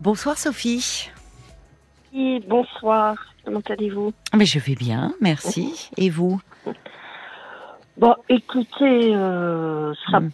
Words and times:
Bonsoir 0.00 0.38
Sophie. 0.38 1.10
Oui, 2.14 2.42
bonsoir. 2.48 3.16
Comment 3.44 3.60
allez-vous? 3.68 4.12
Mais 4.36 4.44
je 4.46 4.58
vais 4.58 4.74
bien, 4.74 5.12
merci. 5.20 5.90
Et 5.96 6.10
vous? 6.10 6.40
Bon, 7.96 8.14
écoutez, 8.28 9.14
euh, 9.14 9.92
ça, 10.10 10.20
Mm. 10.20 10.30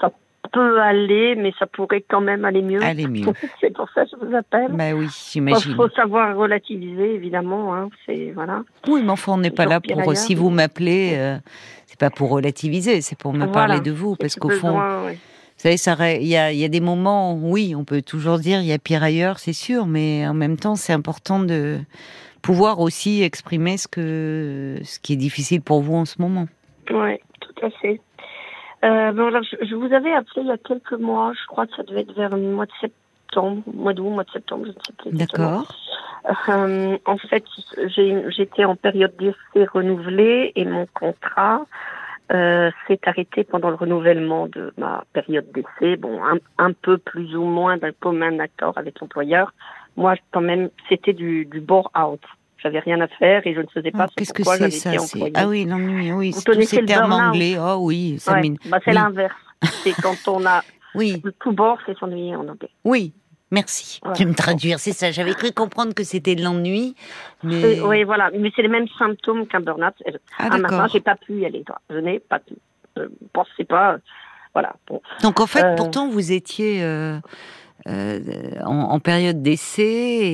ça 0.00 0.10
peut 0.52 0.80
aller, 0.82 1.34
mais 1.36 1.52
ça 1.58 1.66
pourrait 1.66 2.04
quand 2.06 2.20
même 2.20 2.44
aller 2.44 2.60
mieux. 2.60 2.82
Aller 2.82 3.06
mieux. 3.06 3.24
C'est 3.60 3.72
pour 3.74 3.88
ça 3.94 4.04
que 4.04 4.10
je 4.20 4.26
vous 4.26 4.34
appelle. 4.34 4.70
Bah 4.72 4.92
oui, 4.94 5.06
Il 5.06 5.10
j'imagine. 5.32 5.74
faut 5.76 5.88
savoir 5.90 6.36
relativiser, 6.36 7.14
évidemment. 7.14 7.74
Hein, 7.74 7.88
c'est 8.04 8.32
voilà. 8.32 8.62
Oui, 8.86 9.00
mais 9.02 9.10
enfin, 9.10 9.32
on 9.32 9.38
n'est 9.38 9.50
pas 9.50 9.64
là 9.64 9.80
pour. 9.80 9.98
ailleurs. 9.98 10.16
Si 10.16 10.34
vous 10.34 10.50
m'appelez, 10.50 11.12
euh, 11.14 11.38
c'est 11.86 11.98
pas 11.98 12.10
pour 12.10 12.28
relativiser, 12.30 13.00
c'est 13.00 13.16
pour 13.16 13.32
me 13.32 13.38
Voilà. 13.46 13.52
parler 13.52 13.80
de 13.80 13.90
vous, 13.92 14.14
parce 14.16 14.34
qu'au 14.36 14.50
fond, 14.50 14.78
ouais. 15.06 15.18
Vous 15.62 15.76
savez, 15.76 16.18
il 16.20 16.28
y 16.28 16.36
a, 16.36 16.52
il 16.52 16.58
y 16.58 16.64
a 16.64 16.68
des 16.68 16.80
moments, 16.80 17.34
oui, 17.34 17.74
on 17.76 17.84
peut 17.84 18.02
toujours 18.02 18.38
dire 18.38 18.60
il 18.60 18.66
y 18.66 18.72
a 18.72 18.78
pire 18.78 19.02
ailleurs, 19.02 19.38
c'est 19.38 19.52
sûr, 19.52 19.86
mais 19.86 20.26
en 20.26 20.34
même 20.34 20.56
temps, 20.56 20.74
c'est 20.74 20.92
important 20.92 21.38
de 21.38 21.78
pouvoir 22.42 22.80
aussi 22.80 23.22
exprimer 23.22 23.76
ce 23.76 23.86
que, 23.86 24.76
ce 24.84 24.98
qui 24.98 25.12
est 25.12 25.16
difficile 25.16 25.62
pour 25.62 25.80
vous 25.80 25.94
en 25.94 26.04
ce 26.04 26.20
moment. 26.20 26.48
Ouais, 26.90 27.20
tout 27.40 27.64
à 27.66 27.70
fait. 27.70 28.00
Euh, 28.84 29.12
bon, 29.12 29.28
alors, 29.28 29.44
je, 29.44 29.64
je 29.64 29.74
vous 29.76 29.92
avais 29.92 30.12
appelé 30.12 30.42
il 30.42 30.46
y 30.48 30.50
a 30.50 30.58
quelques 30.58 30.98
mois. 31.00 31.32
Je 31.40 31.46
crois 31.46 31.66
que 31.66 31.76
ça 31.76 31.84
devait 31.84 32.00
être 32.00 32.14
vers 32.14 32.30
le 32.30 32.42
mois 32.42 32.66
de 32.66 32.72
septembre, 32.80 33.62
mois 33.72 33.92
d'août, 33.92 34.10
mois 34.10 34.24
de 34.24 34.30
septembre, 34.30 34.64
je 34.64 34.70
ne 34.70 34.74
sais 34.74 34.92
plus. 34.98 35.16
D'accord. 35.16 35.72
Euh, 36.48 36.98
en 37.04 37.16
fait, 37.18 37.44
j'étais 38.28 38.64
en 38.64 38.76
période 38.76 39.14
d'essai 39.16 39.66
renouvelée 39.72 40.52
et 40.56 40.64
mon 40.64 40.86
contrat 40.94 41.64
euh, 42.32 42.70
s'est 42.86 43.00
arrêté 43.04 43.44
pendant 43.44 43.68
le 43.70 43.76
renouvellement 43.76 44.46
de 44.46 44.72
ma 44.78 45.04
période 45.12 45.46
d'essai. 45.52 45.96
Bon, 45.96 46.22
un, 46.24 46.38
un 46.58 46.72
peu 46.72 46.98
plus 46.98 47.36
ou 47.36 47.44
moins 47.44 47.76
d'un 47.76 47.92
commun 47.92 48.38
accord 48.38 48.76
avec 48.78 49.00
l'employeur. 49.00 49.52
Moi, 49.96 50.14
quand 50.32 50.40
même, 50.40 50.70
c'était 50.88 51.12
du, 51.12 51.44
du 51.46 51.60
bore-out. 51.60 52.20
J'avais 52.58 52.78
rien 52.78 53.00
à 53.00 53.08
faire 53.08 53.46
et 53.46 53.54
je 53.54 53.60
ne 53.60 53.66
faisais 53.66 53.90
pas 53.90 54.04
Ah, 54.04 54.08
ce 54.08 54.14
Qu'est-ce 54.16 54.32
que 54.32 54.44
c'est 54.44 54.70
ça. 54.70 54.90
Ah 55.34 55.48
oui, 55.48 55.64
l'ennui, 55.64 56.12
oui, 56.12 56.30
Vous 56.30 56.38
c'est 56.38 56.44
tous 56.44 56.52
connaissez 56.52 56.80
le 56.80 56.86
burn-out 56.86 57.20
anglais. 57.28 57.56
Oh 57.60 57.78
oui, 57.80 58.18
ça 58.18 58.32
Ouais, 58.34 58.40
m'énerve. 58.42 58.58
bah, 58.66 58.78
c'est 58.84 58.92
Oui. 58.92 58.96
l'inverse. 58.96 59.34
C'est 59.84 59.92
quand 59.94 60.16
on 60.28 60.44
a 60.46 60.64
Oui, 60.94 61.20
le 61.24 61.32
tout 61.32 61.52
bord, 61.52 61.78
c'est 61.86 61.96
s'ennuyer 61.96 62.34
en 62.34 62.48
anglais. 62.48 62.70
Oui, 62.84 63.12
merci. 63.52 64.00
Voilà. 64.02 64.16
Tu 64.16 64.26
me 64.26 64.34
traduire, 64.34 64.80
c'est 64.80 64.92
ça. 64.92 65.12
J'avais 65.12 65.34
cru 65.34 65.52
comprendre 65.52 65.94
que 65.94 66.02
c'était 66.02 66.34
de 66.34 66.42
l'ennui, 66.42 66.96
mais 67.44 67.60
C'est- 67.60 67.80
Oui, 67.82 68.02
voilà. 68.02 68.30
Mais 68.36 68.50
c'est 68.56 68.62
les 68.62 68.68
mêmes 68.68 68.88
symptômes 68.98 69.46
qu'un 69.46 69.60
burn-out. 69.60 69.94
ah 70.38 70.46
un 70.46 70.48
matin, 70.58 70.58
d'accord. 70.62 70.88
j'ai 70.88 71.00
pas 71.00 71.14
pu 71.14 71.34
y 71.34 71.46
aller. 71.46 71.62
Toi. 71.64 71.78
Je 71.90 71.98
n'ai 71.98 72.18
pas 72.18 72.40
pu. 72.40 72.54
Je 72.96 73.02
pensais 73.32 73.64
pas. 73.64 73.98
Voilà. 74.54 74.74
Bon. 74.88 75.00
Donc 75.22 75.38
en 75.40 75.46
fait, 75.46 75.62
Euh, 75.62 75.76
pourtant 75.76 76.08
vous 76.08 76.32
étiez 76.32 76.82
euh, 76.82 77.16
euh, 77.88 78.20
en, 78.64 78.74
en 78.90 79.00
période 79.00 79.40
d'essai 79.42 79.82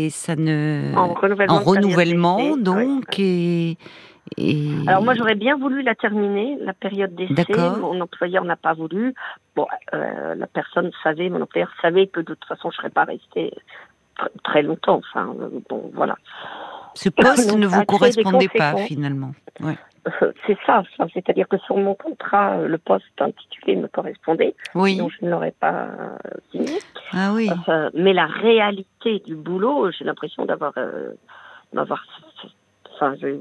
et 0.06 0.10
ça 0.10 0.34
ne 0.34 0.92
En 0.96 1.14
renouvellement. 1.14 1.54
en 1.54 1.60
de 1.60 1.64
renouvellement 1.64 2.56
donc 2.56 3.04
ouais. 3.16 3.24
et, 3.24 3.76
et 4.36 4.68
Alors 4.86 5.02
moi, 5.02 5.14
j'aurais 5.14 5.34
bien 5.34 5.56
voulu 5.56 5.82
la 5.82 5.94
terminer, 5.94 6.56
la 6.60 6.72
période 6.72 7.14
d'essai. 7.14 7.44
Mon 7.80 8.00
employeur 8.00 8.44
n'a 8.44 8.56
pas 8.56 8.74
voulu. 8.74 9.14
Bon, 9.56 9.66
euh, 9.94 10.34
la 10.34 10.46
personne 10.46 10.90
savait, 11.02 11.28
mon 11.28 11.40
employeur 11.42 11.70
savait 11.82 12.06
que 12.06 12.20
de 12.20 12.34
toute 12.34 12.44
façon, 12.44 12.70
je 12.70 12.76
serais 12.76 12.90
pas 12.90 13.04
restée 13.04 13.52
tr- 14.18 14.28
très 14.44 14.62
longtemps. 14.62 15.00
Enfin, 15.10 15.34
euh, 15.40 15.48
bon, 15.68 15.90
voilà. 15.94 16.16
ce 16.94 17.08
poste 17.08 17.48
Donc, 17.50 17.58
ne 17.58 17.66
vous 17.66 17.84
correspondait 17.84 18.48
pas 18.48 18.76
finalement. 18.76 19.32
Ouais. 19.60 19.78
Euh, 20.22 20.32
C'est 20.46 20.56
ça, 20.64 20.82
ça. 20.96 21.06
c'est-à-dire 21.12 21.48
que 21.48 21.58
sur 21.58 21.76
mon 21.76 21.94
contrat, 21.94 22.56
le 22.66 22.78
poste 22.78 23.04
intitulé 23.20 23.76
me 23.76 23.88
correspondait, 23.88 24.54
Oui. 24.74 24.96
donc 24.96 25.12
je 25.18 25.24
ne 25.26 25.30
l'aurais 25.30 25.52
pas 25.58 25.88
signé. 26.50 26.78
Ah 27.12 27.32
oui. 27.34 27.50
Euh, 27.68 27.90
mais 27.94 28.12
la 28.12 28.26
réalité 28.26 29.18
du 29.26 29.34
boulot, 29.34 29.90
j'ai 29.90 30.04
l'impression 30.04 30.44
d'avoir, 30.46 30.72
d'avoir, 31.72 32.02
enfin, 33.00 33.14
je- 33.20 33.36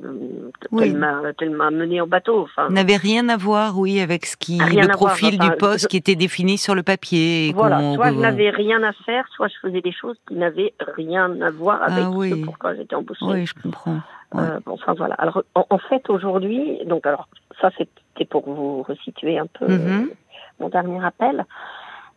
Oui. 0.72 0.92
m'a 0.94 1.72
mené 1.72 2.00
en 2.02 2.08
bateau. 2.08 2.42
Enfin, 2.44 2.70
N'avait 2.70 2.96
rien 2.98 3.28
à 3.30 3.38
voir, 3.38 3.78
oui, 3.78 4.00
avec 4.00 4.26
ce 4.26 4.38
qui 4.38 4.58
le 4.58 4.64
à 4.64 4.84
voir, 4.86 4.98
profil 4.98 5.38
enfin, 5.40 5.50
du 5.50 5.58
poste 5.58 5.84
je- 5.84 5.88
qui 5.88 5.98
était 5.98 6.16
défini 6.16 6.58
sur 6.58 6.76
le 6.76 6.84
papier. 6.84 7.50
et 7.50 7.54
voilà. 7.54 7.96
Soit 7.96 8.12
je 8.12 8.18
n'avais 8.20 8.50
rien 8.50 8.82
à 8.84 8.94
faire, 8.94 9.26
soit 9.36 9.48
je 9.48 9.56
faisais 9.62 9.82
des 9.82 9.92
choses 9.92 10.18
qui 10.28 10.36
n'avaient 10.36 10.74
rien 10.96 11.42
à 11.42 11.52
voir 11.52 11.82
avec 11.84 12.06
Ah 12.06 12.12
oui. 12.12 12.30
ce 12.32 12.36
pourquoi 12.46 12.76
j'étais 12.76 12.96
embauchée. 12.96 13.26
Oui, 13.26 13.46
je 13.46 13.54
comprends. 13.62 14.00
ouais. 14.34 14.42
Euh, 14.42 14.60
bon, 14.66 14.74
enfin 14.74 14.94
voilà. 14.94 15.16
Alors 15.16 15.44
en, 15.56 15.66
en 15.70 15.78
fait 15.78 16.10
aujourd'hui, 16.10 16.80
donc 16.86 17.06
alors 17.06 17.28
ça 17.62 17.72
c'était 17.78 18.26
pour 18.26 18.44
vous 18.50 18.84
resituer 18.84 19.40
un 19.40 19.48
peu 19.48 19.66
Mhm. 19.68 20.10
euh, 20.10 20.14
mon 20.60 20.70
dernier 20.70 21.04
appel. 21.06 21.46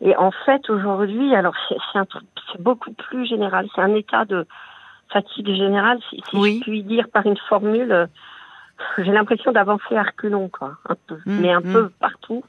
Et 0.03 0.15
en 0.15 0.31
fait 0.31 0.67
aujourd'hui, 0.69 1.35
alors 1.35 1.53
c'est 1.69 1.75
c'est 1.93 1.99
un 1.99 2.05
truc, 2.05 2.23
c'est 2.51 2.61
beaucoup 2.61 2.91
plus 2.91 3.25
général. 3.27 3.67
C'est 3.75 3.81
un 3.81 3.93
état 3.95 4.25
de 4.25 4.47
fatigue 5.11 5.53
générale, 5.55 5.99
si, 6.09 6.21
si 6.29 6.37
Oui. 6.37 6.57
je 6.59 6.63
puis 6.71 6.83
dire 6.83 7.07
par 7.13 7.25
une 7.25 7.37
formule. 7.49 7.91
euh, 7.91 8.07
J'ai 8.97 9.11
l'impression 9.11 9.51
d'avancer 9.51 9.95
à 9.95 10.03
reculons, 10.03 10.49
quoi, 10.49 10.77
un 10.89 10.95
peu, 11.07 11.17
Mhm, 11.25 11.41
mais 11.41 11.51
un 11.51 11.61
mhm. 11.61 11.73
peu 11.73 11.89
partout. 11.99 12.43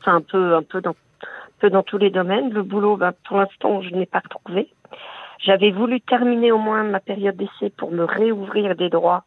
Enfin 0.00 0.16
un 0.16 0.20
peu, 0.20 0.54
un 0.56 0.62
peu 0.62 0.80
dans, 0.80 0.90
un 0.90 1.58
peu 1.60 1.70
dans 1.70 1.82
tous 1.82 1.98
les 1.98 2.10
domaines. 2.10 2.52
Le 2.52 2.62
boulot, 2.62 2.96
ben, 2.96 3.12
pour 3.26 3.38
l'instant, 3.38 3.80
je 3.82 3.90
n'ai 3.94 4.06
pas 4.06 4.20
retrouvé. 4.20 4.68
J'avais 5.40 5.70
voulu 5.70 6.00
terminer 6.00 6.52
au 6.52 6.58
moins 6.58 6.82
ma 6.84 7.00
période 7.00 7.36
d'essai 7.36 7.70
pour 7.76 7.90
me 7.92 8.04
réouvrir 8.04 8.74
des 8.76 8.88
droits 8.90 9.24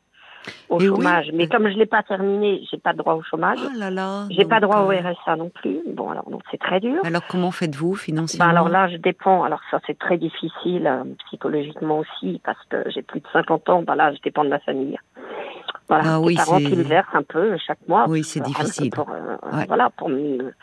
au 0.69 0.79
Et 0.79 0.90
oui. 0.90 0.96
chômage. 0.96 1.29
Mais 1.34 1.47
comme 1.47 1.68
je 1.69 1.75
l'ai 1.78 1.85
pas 1.85 2.03
terminé, 2.03 2.62
j'ai 2.69 2.78
pas 2.78 2.94
de 2.94 2.97
droit 2.97 3.13
au 3.13 3.22
chômage. 3.24 3.59
Oh 3.66 3.78
là 3.78 3.90
là. 3.90 4.25
J'ai 4.29 4.46
pas 4.46 4.59
droit 4.59 4.81
au 4.81 4.91
euh, 4.91 5.00
RSA 5.00 5.35
non 5.35 5.50
plus. 5.50 5.79
Bon, 5.88 6.09
alors 6.09 6.29
donc 6.29 6.41
c'est 6.52 6.59
très 6.59 6.79
dur. 6.79 7.00
Alors 7.03 7.25
comment 7.28 7.52
faites-vous 7.52 7.96
financièrement 7.96 8.52
Ben, 8.52 8.57
alors 8.57 8.69
là, 8.69 8.88
je 8.90 8.97
dépends. 8.97 9.44
Alors 9.44 9.59
ça, 9.69 9.79
c'est 9.88 9.97
très 9.97 10.18
difficile 10.18 10.88
euh, 10.88 11.03
psychologiquement 11.28 12.00
aussi 12.00 12.41
parce 12.44 12.63
que 12.69 12.84
j'ai 12.90 13.02
plus 13.02 13.19
de 13.19 13.28
50 13.34 13.69
ans. 13.69 13.84
Ben 13.84 13.96
là, 13.96 14.13
je 14.13 14.22
dépends 14.22 14.44
de 14.44 14.50
ma 14.50 14.59
famille. 14.59 14.97
Voilà, 15.88 16.03
Ah 16.16 16.19
oui, 16.22 16.35
parents 16.35 16.58
qui 16.58 16.75
me 16.75 16.84
versent 16.84 17.13
un 17.13 17.23
peu 17.23 17.58
chaque 17.58 17.85
mois. 17.88 18.06
Oui, 18.08 18.23
c'est 18.23 18.40
difficile. 18.40 18.91
Pour, 18.91 19.09
euh, 19.09 19.35
Ouais. 19.52 19.66
Voilà, 19.68 19.90
pour 19.90 20.08
me 20.09 20.53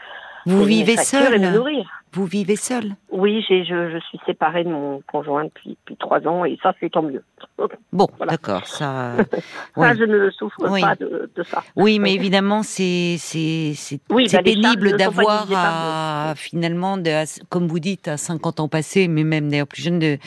Vous 0.48 0.64
vivez 0.64 0.96
seul. 0.96 1.62
Vous 2.14 2.24
vivez 2.24 2.56
seul 2.56 2.94
Oui, 3.12 3.44
je, 3.48 3.54
je 3.64 3.98
suis 4.08 4.18
séparée 4.24 4.64
de 4.64 4.70
mon 4.70 5.02
conjoint 5.12 5.44
depuis, 5.44 5.76
depuis 5.80 5.96
trois 5.96 6.26
ans 6.26 6.44
et 6.46 6.58
ça, 6.62 6.72
c'est 6.80 6.90
tant 6.90 7.02
mieux. 7.02 7.22
Bon, 7.92 8.06
Voilà. 8.16 8.32
d'accord, 8.32 8.66
ça. 8.66 9.12
Ça, 9.30 9.36
oui. 9.76 9.86
je 9.98 10.04
ne 10.04 10.30
souffre 10.30 10.56
Oui. 10.70 10.80
pas 10.80 10.94
de, 10.96 11.30
de 11.34 11.42
ça. 11.42 11.62
Oui, 11.76 11.98
mais 11.98 12.14
évidemment, 12.14 12.62
c'est 12.62 13.16
Oui, 14.10 14.26
bah, 14.32 14.42
pénible 14.42 14.96
d'avoir 14.96 15.46
à 15.54 16.34
finalement, 16.36 16.96
de, 16.96 17.10
à- 17.10 17.24
comme 17.50 17.66
vous 17.66 17.78
dites, 17.80 18.08
à 18.08 18.16
50 18.16 18.60
ans 18.60 18.68
passés, 18.68 19.06
mais 19.08 19.24
même 19.24 19.48
d'ailleurs 19.50 19.66
plus 19.66 19.82
jeune, 19.82 19.98
de, 19.98 20.18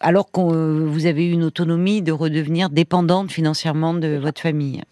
alors 0.00 0.30
que 0.30 0.40
vous 0.40 1.06
avez 1.06 1.26
eu 1.26 1.32
une 1.32 1.44
autonomie, 1.44 2.02
de 2.02 2.12
redevenir 2.12 2.68
dépendante 2.70 3.30
financièrement 3.30 3.94
de 3.94 4.16
votre 4.18 4.40
famille. 4.42 4.82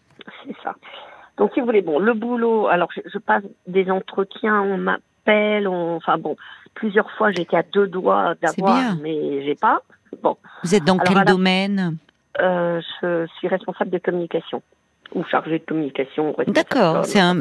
Donc, 1.39 1.53
si 1.55 1.61
vous 1.61 1.67
voulez, 1.67 1.83
bon, 1.83 1.99
le 1.99 2.15
boulot, 2.15 2.67
alors 2.69 2.89
je, 2.95 3.01
je 3.13 3.19
passe 3.19 3.43
des 3.67 3.91
entretiens, 3.91 4.61
on 4.63 4.77
m'appelle, 4.79 5.69
on, 5.69 5.97
enfin 5.97 6.19
bon, 6.19 6.37
plusieurs 6.75 7.11
fois 7.13 7.31
j'étais 7.33 7.57
à 7.57 7.63
deux 7.63 7.87
doigts 7.87 8.35
d'avoir, 8.43 8.97
mais 9.03 9.45
j'ai 9.45 9.55
pas. 9.55 9.83
Bon, 10.23 10.37
Vous 10.65 10.75
êtes 10.75 10.85
dans 10.85 10.99
Alors, 10.99 11.15
quel 11.15 11.25
domaine 11.25 11.97
euh, 12.41 12.81
je 13.03 13.27
suis 13.39 13.49
responsable 13.49 13.91
de 13.91 13.99
communication 13.99 14.63
ou 15.15 15.25
chargée 15.25 15.59
de 15.59 15.65
communication. 15.65 16.35
D'accord, 16.49 17.05
c'est 17.05 17.21
un, 17.21 17.39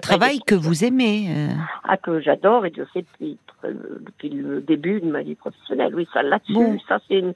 travail 0.00 0.38
que 0.46 0.54
vous 0.54 0.84
aimez. 0.84 1.26
euh. 1.30 1.48
Ah, 1.84 1.96
que 1.96 2.20
j'adore 2.20 2.66
et 2.66 2.72
je 2.76 2.82
fais 2.92 3.02
depuis, 3.02 3.38
euh, 3.64 3.72
depuis 4.00 4.28
le 4.30 4.60
début 4.60 5.00
de 5.00 5.06
ma 5.10 5.22
vie 5.22 5.34
professionnelle. 5.34 5.94
Oui, 5.94 6.06
ça 6.12 6.22
là-dessus, 6.22 6.52
Bon. 6.52 6.78
ça 6.88 6.98
c'est 7.08 7.18
une. 7.18 7.32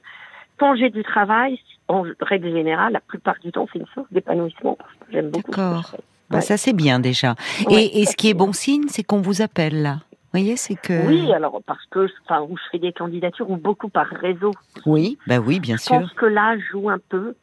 Quand 0.57 0.75
j'ai 0.75 0.89
du 0.91 1.03
travail, 1.03 1.59
en 1.87 2.03
règle 2.21 2.51
générale, 2.51 2.93
la 2.93 2.99
plupart 3.01 3.35
du 3.43 3.51
temps, 3.51 3.67
c'est 3.71 3.79
une 3.79 3.85
source 3.93 4.07
d'épanouissement. 4.11 4.75
parce 4.77 4.91
que 4.91 5.05
J'aime 5.11 5.29
beaucoup. 5.29 5.51
ce 5.51 5.55
que 5.57 5.61
D'accord. 5.61 5.83
je 5.85 5.91
fais. 5.97 6.03
Bah, 6.29 6.37
Ouais. 6.37 6.41
ça 6.41 6.55
c'est 6.57 6.71
bien 6.73 6.99
déjà. 6.99 7.35
Ouais, 7.69 7.89
et, 7.93 8.05
ce 8.05 8.15
qui 8.15 8.29
est 8.29 8.33
bon 8.33 8.53
signe, 8.53 8.85
c'est 8.87 9.03
qu'on 9.03 9.19
vous 9.21 9.41
appelle 9.41 9.81
là. 9.81 9.95
Vous 10.11 10.39
voyez, 10.39 10.55
c'est 10.55 10.75
que. 10.75 11.05
Oui, 11.07 11.33
alors 11.33 11.59
parce 11.65 11.85
que, 11.91 12.07
enfin, 12.25 12.41
où 12.49 12.55
je 12.55 12.61
fais 12.71 12.79
des 12.79 12.93
candidatures 12.93 13.49
ou 13.51 13.57
beaucoup 13.57 13.89
par 13.89 14.07
réseau. 14.07 14.51
Oui, 14.85 15.17
bah 15.27 15.39
oui, 15.39 15.59
bien 15.59 15.75
Je 15.75 15.81
sûr. 15.81 15.99
pense 15.99 16.13
que 16.13 16.25
là 16.25 16.55
joue 16.71 16.89
un 16.89 16.99
peu. 17.09 17.35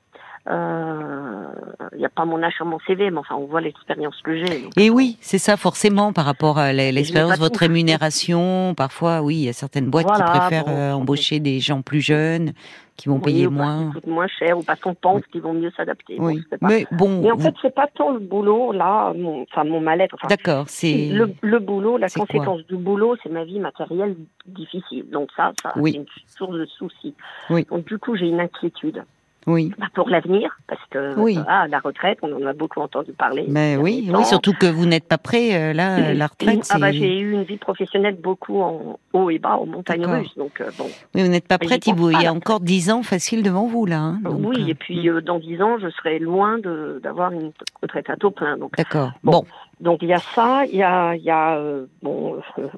Il 0.51 1.99
n'y 1.99 2.05
a 2.07 2.09
pas 2.09 2.25
mon 2.25 2.43
âge 2.43 2.55
sur 2.55 2.65
mon 2.65 2.79
CV, 2.87 3.11
mais 3.11 3.19
enfin, 3.19 3.35
on 3.37 3.45
voit 3.47 3.61
l'expérience 3.61 4.17
que 4.23 4.35
j'ai. 4.37 4.63
donc, 4.63 4.73
Et 4.77 4.89
oui, 4.89 5.19
c'est 5.21 5.37
ça 5.39 5.57
forcément 5.59 6.13
par 6.15 6.25
rapport 6.25 6.59
à 6.59 6.73
l'expérience, 6.73 7.39
votre 7.39 7.61
rémunération. 7.61 8.75
Parfois, 8.77 9.21
oui, 9.21 9.37
il 9.37 9.45
y 9.45 9.49
a 9.49 9.53
certaines 9.53 9.91
boîtes 9.91 10.07
Voilà, 10.07 10.25
qui 10.25 10.39
préfèrent 10.39 10.65
bon. 10.65 10.71
euh, 10.77 10.93
embaucher 10.93 11.41
des 11.41 11.61
gens 11.61 11.83
plus 11.83 12.01
jeunes, 12.01 12.53
qui 12.99 13.09
vont 13.09 13.15
oui, 13.17 13.23
payer 13.23 13.47
moins. 13.49 13.93
coûtent 13.93 14.07
moins 14.09 14.27
cher, 14.27 14.59
ou 14.59 14.63
parce 14.65 14.81
qu'on 14.81 14.93
pense 14.95 15.25
qu'ils 15.29 15.41
vont 15.41 15.55
mieux 15.55 15.71
s'adapter. 15.77 16.17
Oui, 16.19 16.43
mais 16.61 16.85
bon, 16.91 17.23
Mais 17.23 17.31
en 17.31 17.37
vous- 17.37 17.43
fait, 17.45 17.55
c'est 17.63 17.75
pas 17.75 17.87
tant 17.87 18.11
le 18.13 18.19
boulot, 18.19 18.73
là, 18.73 19.13
mon, 19.17 19.43
enfin, 19.43 19.63
mon 19.65 19.81
mal-être. 19.81 20.17
Enfin, 20.17 20.27
d'accord, 20.29 20.65
c'est 20.69 21.09
le, 21.11 21.33
le 21.41 21.59
boulot, 21.61 21.97
la 21.97 22.09
conséquence 22.09 22.67
du 22.67 22.77
boulot, 22.77 23.15
c'est 23.23 23.29
ma 23.31 23.45
vie 23.45 23.61
matérielle 23.61 24.17
difficile. 24.47 25.09
Donc 25.11 25.31
ça, 25.37 25.53
ça 25.63 25.73
c'est 25.75 25.91
une 25.93 26.07
source 26.27 26.55
de 26.57 26.67
soucis. 26.67 27.15
Oui. 27.51 27.65
Donc 27.71 27.87
du 27.87 27.99
coup, 27.99 28.17
j'ai 28.17 28.27
une 28.27 28.41
inquiétude. 28.41 29.05
Oui. 29.49 29.73
Bah, 29.79 29.87
pour 29.95 30.09
l'avenir, 30.11 30.57
parce 30.69 30.81
que 30.91 31.19
Oui. 31.19 31.39
ah, 31.49 31.67
la 31.69 31.79
retraite, 31.79 32.19
on 32.23 32.33
en 32.33 32.47
a 32.47 32.53
beaucoup 32.53 32.81
entendu 32.81 33.13
parler. 33.13 33.47
Mais 33.49 33.77
oui, 33.77 34.09
surtout 34.25 34.53
que 34.53 34.67
vous 34.67 34.87
n'êtes 34.87 35.09
pas 35.09 35.19
prêt. 35.19 35.55
euh, 35.55 35.73
Là, 35.73 36.13
la 36.15 36.27
retraite, 36.27 36.69
Ah 36.71 36.79
bah, 36.79 36.93
j'ai 36.93 37.19
eu 37.19 37.33
une 37.33 37.45
vie 37.45 37.57
professionnelle 37.57 38.17
beaucoup 38.23 38.61
en 38.61 38.99
haut 39.13 39.31
et 39.31 39.39
bas, 39.39 39.57
en 39.57 39.67
montagne 39.67 40.05
russe. 40.07 40.37
Donc, 40.37 40.61
euh, 40.61 40.71
bon. 40.79 40.87
oui, 41.15 41.23
vous 41.23 41.29
n'êtes 41.29 41.49
pas 41.49 41.59
prête. 41.59 41.85
pense 41.85 41.97
Il 42.13 42.23
y 42.23 42.27
a 42.27 42.33
encore 42.33 42.61
dix 42.61 42.91
ans 42.91 43.03
facile 43.03 43.43
devant 43.43 43.67
vous 43.67 43.87
là. 43.87 43.99
hein, 44.01 44.21
donc, 44.23 44.41
oui, 44.45 44.63
euh, 44.65 44.69
et 44.69 44.75
puis 44.75 45.09
euh, 45.09 45.21
dans 45.21 45.39
dix 45.39 45.61
ans, 45.63 45.79
je 45.79 45.89
serai 45.91 46.19
loin 46.19 46.59
de- 46.59 47.01
d'avoir 47.03 47.33
une 47.33 47.53
retraite 47.83 48.11
à 48.11 48.17
taux 48.17 48.31
plein. 48.31 48.57
D'accord. 48.77 49.13
Bon. 49.25 49.33
Bon. 49.33 49.45
Donc 49.81 50.03
il 50.03 50.09
y 50.09 50.13
a 50.15 50.21
ça, 50.35 50.65
il 50.67 50.77
y 50.77 50.83
a, 50.83 51.15
il 51.15 51.23
y 51.23 51.31
a 51.31 51.57
euh, 51.57 51.87
bon, 52.03 52.41
euh, 52.59 52.69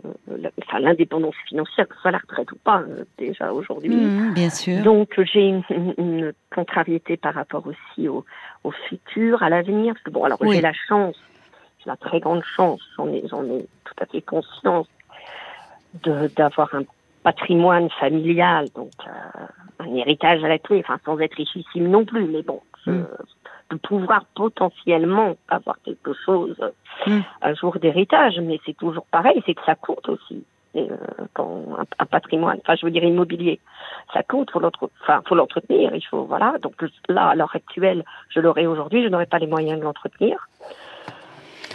enfin, 0.62 0.78
l'indépendance 0.80 1.34
financière, 1.48 1.88
que 1.88 1.94
ce 1.94 2.00
soit 2.02 2.10
la 2.10 2.18
retraite 2.18 2.52
ou 2.52 2.56
pas, 2.56 2.80
euh, 2.82 3.04
déjà 3.18 3.52
aujourd'hui. 3.52 3.94
Mhm, 3.94 4.34
bien 4.34 4.50
sûr. 4.50 4.82
Donc 4.82 5.18
j'ai 5.32 5.48
une, 5.48 5.62
une- 5.98 6.32
contrariété 6.54 7.16
par 7.16 7.34
rapport 7.34 7.64
aussi 7.66 8.08
au, 8.08 8.24
au 8.64 8.70
futur, 8.70 9.42
à 9.42 9.48
l'avenir. 9.48 9.94
Parce 9.94 10.02
que 10.04 10.10
bon, 10.10 10.24
alors 10.24 10.38
Oui. 10.42 10.56
j'ai 10.56 10.60
la 10.60 10.72
chance, 10.72 11.16
j'ai 11.78 11.88
la 11.90 11.96
très 11.96 12.20
grande 12.20 12.42
chance, 12.44 12.80
j'en 12.96 13.08
ai, 13.08 13.22
j'en 13.28 13.44
ai 13.44 13.66
tout 13.84 13.94
à 14.00 14.06
fait 14.06 14.20
conscience 14.20 14.86
de 16.04 16.28
d'avoir 16.36 16.74
un 16.74 16.82
patrimoine 17.22 17.90
familial, 17.98 18.68
donc 18.74 18.92
euh, 19.06 19.46
un 19.78 19.94
héritage 19.94 20.42
à 20.42 20.48
la 20.48 20.58
clé, 20.58 20.80
enfin 20.80 20.98
sans 21.04 21.18
être 21.20 21.34
richissime 21.34 21.88
non 21.88 22.04
plus, 22.04 22.24
mais 22.26 22.42
bon, 22.42 22.60
je- 22.86 22.90
Mm. 22.92 23.06
De 23.70 23.76
pouvoir 23.76 24.24
potentiellement 24.34 25.36
avoir 25.48 25.76
quelque 25.84 26.12
chose 26.24 26.56
Mm. 27.06 27.20
un 27.40 27.54
jour 27.54 27.78
d'héritage, 27.78 28.38
mais 28.42 28.60
c'est 28.66 28.76
toujours 28.76 29.06
pareil, 29.06 29.42
c'est 29.46 29.54
que 29.54 29.64
ça 29.64 29.74
coûte 29.74 30.06
aussi. 30.08 30.44
Et, 30.74 30.82
euh, 30.90 30.96
quand 31.32 31.64
un, 31.78 31.84
un 31.98 32.04
patrimoine, 32.06 32.58
enfin 32.62 32.74
je 32.76 32.84
veux 32.84 32.92
dire 32.92 33.02
immobilier, 33.04 33.58
ça 34.12 34.22
coûte, 34.22 34.50
faut 34.50 34.60
l'entre- 34.60 34.90
enfin 35.02 35.22
faut 35.26 35.34
l'entretenir, 35.34 35.94
il 35.94 36.02
faut 36.02 36.24
voilà. 36.24 36.56
Donc 36.60 36.74
là 37.08 37.28
à 37.28 37.34
l'heure 37.34 37.54
actuelle, 37.56 38.04
je 38.28 38.40
l'aurai 38.40 38.66
aujourd'hui, 38.66 39.02
je 39.02 39.08
n'aurai 39.08 39.24
pas 39.26 39.38
les 39.38 39.46
moyens 39.46 39.78
de 39.78 39.84
l'entretenir. 39.84 40.46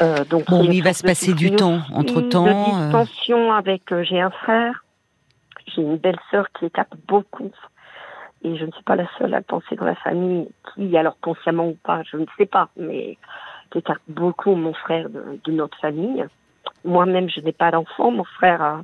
Euh, 0.02 0.24
donc 0.26 0.46
Bon, 0.50 0.64
il 0.64 0.84
va 0.84 0.94
se 0.94 1.04
passer 1.04 1.34
du 1.34 1.52
temps 1.56 1.78
aussi, 1.78 1.94
entre-temps, 1.96 2.44
De 2.46 2.96
euh. 3.32 3.52
avec, 3.54 3.92
euh, 3.92 4.04
j'ai 4.04 4.22
un 4.22 4.30
frère, 4.30 4.84
j'ai 5.74 5.82
une 5.82 5.98
belle 5.98 6.20
sœur 6.30 6.48
qui 6.52 6.66
écarte 6.66 6.94
beaucoup, 7.08 7.52
et 8.46 8.58
je 8.58 8.66
ne 8.66 8.72
suis 8.72 8.84
pas 8.84 8.96
la 8.96 9.08
seule 9.18 9.34
à 9.34 9.38
le 9.40 9.44
penser 9.44 9.76
dans 9.76 9.86
la 9.86 9.96
famille, 9.96 10.48
qui, 10.74 10.96
alors 10.98 11.18
consciemment 11.20 11.68
ou 11.68 11.78
pas, 11.84 12.02
je 12.04 12.18
ne 12.18 12.26
sais 12.38 12.46
pas, 12.46 12.70
mais 12.78 13.18
qui 13.72 13.80
écarte 13.80 14.02
beaucoup 14.08 14.54
mon 14.56 14.74
frère 14.74 15.10
de, 15.10 15.40
de 15.44 15.52
notre 15.52 15.78
famille. 15.80 16.24
Moi-même, 16.84 17.30
je 17.30 17.40
n'ai 17.42 17.52
pas 17.54 17.72
d'enfant, 17.72 18.12
mon 18.12 18.24
frère 18.24 18.62
a 18.62 18.82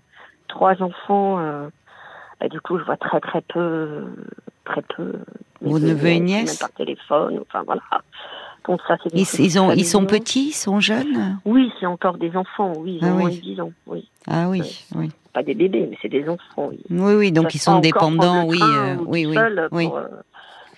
trois 0.47 0.81
enfants. 0.81 1.39
euh, 1.39 1.69
bah, 2.39 2.47
du 2.49 2.59
coup, 2.61 2.79
je 2.79 2.83
vois 2.83 2.97
très 2.97 3.19
très 3.19 3.41
peu, 3.41 4.05
très 4.65 4.81
peu. 4.95 5.19
Vos 5.61 5.77
neveux 5.77 6.07
et 6.07 6.19
nièces, 6.19 6.57
par 6.57 6.71
téléphone, 6.71 7.39
enfin 7.41 7.61
voilà. 7.63 7.83
Donc 8.67 8.79
ça, 8.87 8.97
c'est 9.03 9.13
Ils, 9.13 9.45
ils 9.45 9.59
ont, 9.59 9.71
ils 9.71 9.85
sont 9.85 10.05
petits, 10.05 10.47
ils 10.49 10.53
sont 10.53 10.79
jeunes. 10.79 11.39
Oui, 11.45 11.71
c'est 11.79 11.85
encore 11.85 12.17
des 12.17 12.35
enfants, 12.35 12.73
oui, 12.77 12.97
ils 12.99 13.05
Ah 13.05 13.11
ont 13.11 13.17
oui. 13.17 13.21
moins 13.21 13.29
de 13.29 13.35
10 13.35 13.61
ans, 13.61 13.71
oui. 13.85 14.09
Ah 14.27 14.49
oui, 14.49 14.61
oui, 14.95 15.09
Pas 15.33 15.43
des 15.43 15.53
bébés, 15.53 15.87
mais 15.89 15.97
c'est 16.01 16.09
des 16.09 16.27
enfants, 16.27 16.67
oui. 16.69 16.83
oui, 16.89 17.13
oui. 17.13 17.31
Donc 17.31 17.55
ils 17.55 17.59
sont 17.59 17.79
dépendants, 17.79 18.45
oui, 18.47 18.59
euh, 18.61 18.95
ou 18.97 19.05
oui, 19.07 19.25
oui, 19.25 19.37
oui. 19.71 19.87
Pour, 19.87 19.97
euh, 19.97 20.07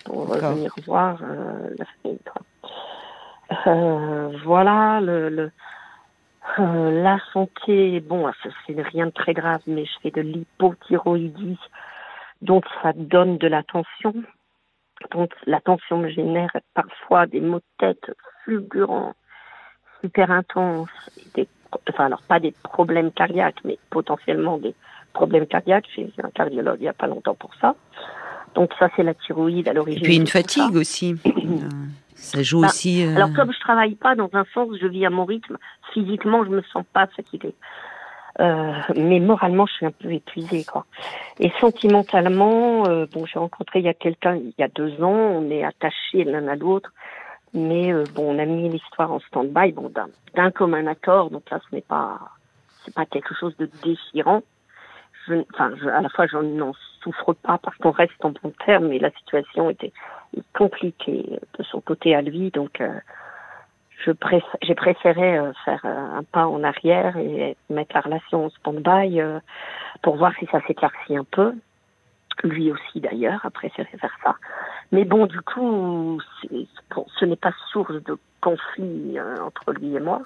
pour 0.04 0.26
venir 0.26 0.72
voir 0.86 1.18
euh, 1.22 1.70
la 1.78 1.84
famille. 2.02 2.18
Euh, 3.66 4.36
voilà, 4.44 5.00
le, 5.00 5.28
le- 5.28 5.50
euh, 6.58 7.02
la 7.02 7.18
santé, 7.32 8.00
bon, 8.00 8.30
c'est 8.66 8.80
rien 8.80 9.06
de 9.06 9.10
très 9.10 9.34
grave, 9.34 9.60
mais 9.66 9.84
je 9.84 9.92
fais 10.02 10.10
de 10.10 10.20
l'hypothyroïdie, 10.20 11.58
donc 12.42 12.64
ça 12.82 12.92
donne 12.94 13.38
de 13.38 13.46
la 13.48 13.62
tension. 13.62 14.14
Donc 15.12 15.32
la 15.46 15.60
tension 15.60 15.98
me 15.98 16.08
génère 16.08 16.50
parfois 16.74 17.26
des 17.26 17.40
maux 17.40 17.58
de 17.58 17.64
tête 17.78 18.10
fulgurants, 18.44 19.14
super 20.00 20.30
intenses, 20.30 20.88
des, 21.34 21.48
enfin 21.90 22.06
alors 22.06 22.22
pas 22.22 22.40
des 22.40 22.52
problèmes 22.62 23.10
cardiaques, 23.12 23.60
mais 23.64 23.78
potentiellement 23.90 24.58
des 24.58 24.74
problèmes 25.12 25.46
cardiaques. 25.46 25.86
J'ai 25.94 26.10
un 26.22 26.30
cardiologue 26.30 26.78
il 26.80 26.82
n'y 26.84 26.88
a 26.88 26.92
pas 26.92 27.06
longtemps 27.06 27.34
pour 27.34 27.54
ça. 27.60 27.74
Donc 28.54 28.70
ça 28.78 28.88
c'est 28.96 29.02
la 29.02 29.14
thyroïde 29.14 29.68
à 29.68 29.72
Et 29.72 29.74
l'origine. 29.74 30.02
puis 30.02 30.16
une 30.16 30.26
ça. 30.26 30.38
fatigue 30.40 30.76
aussi. 30.76 31.16
Euh, 31.26 31.68
Ça 32.14 32.42
joue 32.42 32.62
Bah, 32.62 32.68
aussi. 32.68 33.04
euh, 33.04 33.14
Alors 33.16 33.32
comme 33.34 33.52
je 33.52 33.60
travaille 33.60 33.96
pas 33.96 34.14
dans 34.14 34.30
un 34.32 34.44
sens, 34.54 34.68
je 34.80 34.86
vis 34.86 35.04
à 35.04 35.10
mon 35.10 35.24
rythme. 35.26 35.58
Physiquement, 35.92 36.42
je 36.44 36.50
me 36.50 36.62
sens 36.72 36.84
pas 36.92 37.06
fatiguée. 37.08 37.54
Euh, 38.40 38.72
mais 38.96 39.20
moralement, 39.20 39.66
je 39.66 39.72
suis 39.74 39.86
un 39.86 39.90
peu 39.92 40.10
épuisée, 40.10 40.64
quoi. 40.64 40.86
Et 41.38 41.52
sentimentalement, 41.60 42.86
euh, 42.86 43.06
bon, 43.12 43.26
j'ai 43.26 43.38
rencontré 43.38 43.80
il 43.80 43.84
y 43.84 43.88
a 43.88 43.94
quelqu'un 43.94 44.36
il 44.36 44.52
y 44.58 44.62
a 44.62 44.68
deux 44.68 45.02
ans. 45.02 45.12
On 45.12 45.50
est 45.50 45.64
attachés 45.64 46.24
l'un 46.24 46.48
à 46.48 46.56
l'autre, 46.56 46.92
mais 47.54 47.92
euh, 47.92 48.06
bon, 48.06 48.34
on 48.36 48.38
a 48.38 48.44
mis 48.46 48.68
l'histoire 48.68 49.12
en 49.12 49.20
stand-by, 49.20 49.72
bon, 49.72 49.90
d'un, 50.34 50.50
commun 50.50 50.86
accord. 50.86 51.30
Donc 51.30 51.48
là, 51.50 51.60
ce 51.70 51.74
n'est 51.74 51.82
pas, 51.82 52.20
c'est 52.84 52.94
pas 52.94 53.06
quelque 53.06 53.34
chose 53.34 53.56
de 53.58 53.70
déchirant. 53.82 54.42
Je, 55.28 55.34
enfin, 55.54 55.72
je, 55.76 55.88
à 55.88 56.02
la 56.02 56.08
fois, 56.10 56.26
je 56.26 56.36
n'en 56.38 56.72
souffre 57.02 57.32
pas 57.34 57.58
parce 57.58 57.76
qu'on 57.78 57.92
reste 57.92 58.22
en 58.24 58.30
bon 58.30 58.52
terme, 58.66 58.88
mais 58.88 58.98
la 58.98 59.10
situation 59.12 59.70
était 59.70 59.92
compliquée 60.54 61.38
de 61.58 61.64
son 61.64 61.80
côté 61.80 62.14
à 62.14 62.22
lui, 62.22 62.50
donc. 62.50 62.80
euh, 62.80 62.92
je 64.04 64.10
préf- 64.12 64.56
j'ai 64.62 64.74
préféré 64.74 65.38
euh, 65.38 65.52
faire 65.64 65.80
euh, 65.84 66.18
un 66.18 66.24
pas 66.24 66.46
en 66.46 66.62
arrière 66.64 67.16
et 67.16 67.56
mettre 67.70 67.94
la 67.94 68.00
relation 68.02 68.46
en 68.46 68.50
stand-by 68.50 69.20
euh, 69.20 69.40
pour 70.02 70.16
voir 70.16 70.34
si 70.38 70.46
ça 70.46 70.60
s'éclaircit 70.66 71.16
un 71.16 71.24
peu. 71.24 71.54
Lui 72.42 72.72
aussi 72.72 73.00
d'ailleurs 73.00 73.44
a 73.46 73.50
préféré 73.50 73.88
faire 73.98 74.16
ça. 74.22 74.36
Mais 74.94 75.04
bon, 75.04 75.26
du 75.26 75.40
coup, 75.40 76.20
bon, 76.94 77.06
ce 77.18 77.24
n'est 77.24 77.34
pas 77.36 77.52
source 77.72 78.00
de 78.04 78.16
conflit 78.40 79.18
euh, 79.18 79.36
entre 79.42 79.72
lui 79.72 79.96
et 79.96 80.00
moi. 80.00 80.22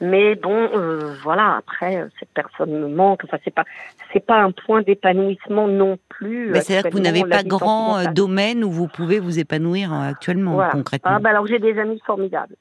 Mais 0.00 0.34
bon, 0.36 0.70
euh, 0.74 1.14
voilà. 1.22 1.56
Après, 1.56 1.98
euh, 1.98 2.08
cette 2.18 2.30
personne 2.30 2.70
me 2.70 2.88
manque. 2.88 3.24
Enfin, 3.24 3.36
c'est 3.44 3.54
pas, 3.54 3.64
c'est 4.10 4.24
pas 4.24 4.40
un 4.40 4.52
point 4.52 4.80
d'épanouissement 4.80 5.68
non 5.68 5.98
plus. 6.08 6.50
bah, 6.52 6.62
C'est-à-dire 6.62 6.90
que 6.90 6.96
vous 6.96 7.02
n'avez 7.02 7.24
pas 7.24 7.42
grand 7.42 7.98
euh, 7.98 8.04
domaine 8.14 8.64
où 8.64 8.70
vous 8.70 8.88
pouvez 8.88 9.20
vous 9.20 9.38
épanouir 9.38 9.92
actuellement, 9.92 10.54
Voilà. 10.54 10.72
concrètement. 10.72 11.10
Ah 11.14 11.18
bah 11.18 11.28
alors 11.30 11.46
j'ai 11.46 11.58
des 11.58 11.78
amis 11.78 12.00
formidables. 12.06 12.56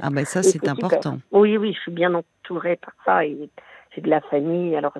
Ah 0.00 0.10
bah 0.10 0.24
ça 0.24 0.42
c'est 0.44 0.52
super. 0.52 0.74
important. 0.74 1.18
Oui, 1.32 1.56
oui, 1.56 1.72
je 1.74 1.80
suis 1.80 1.90
bien 1.92 2.14
entourée 2.14 2.76
par 2.76 2.92
ça 3.04 3.24
et 3.24 3.36
j'ai 3.96 4.00
de 4.00 4.08
la 4.08 4.20
famille. 4.20 4.76
Alors, 4.76 4.92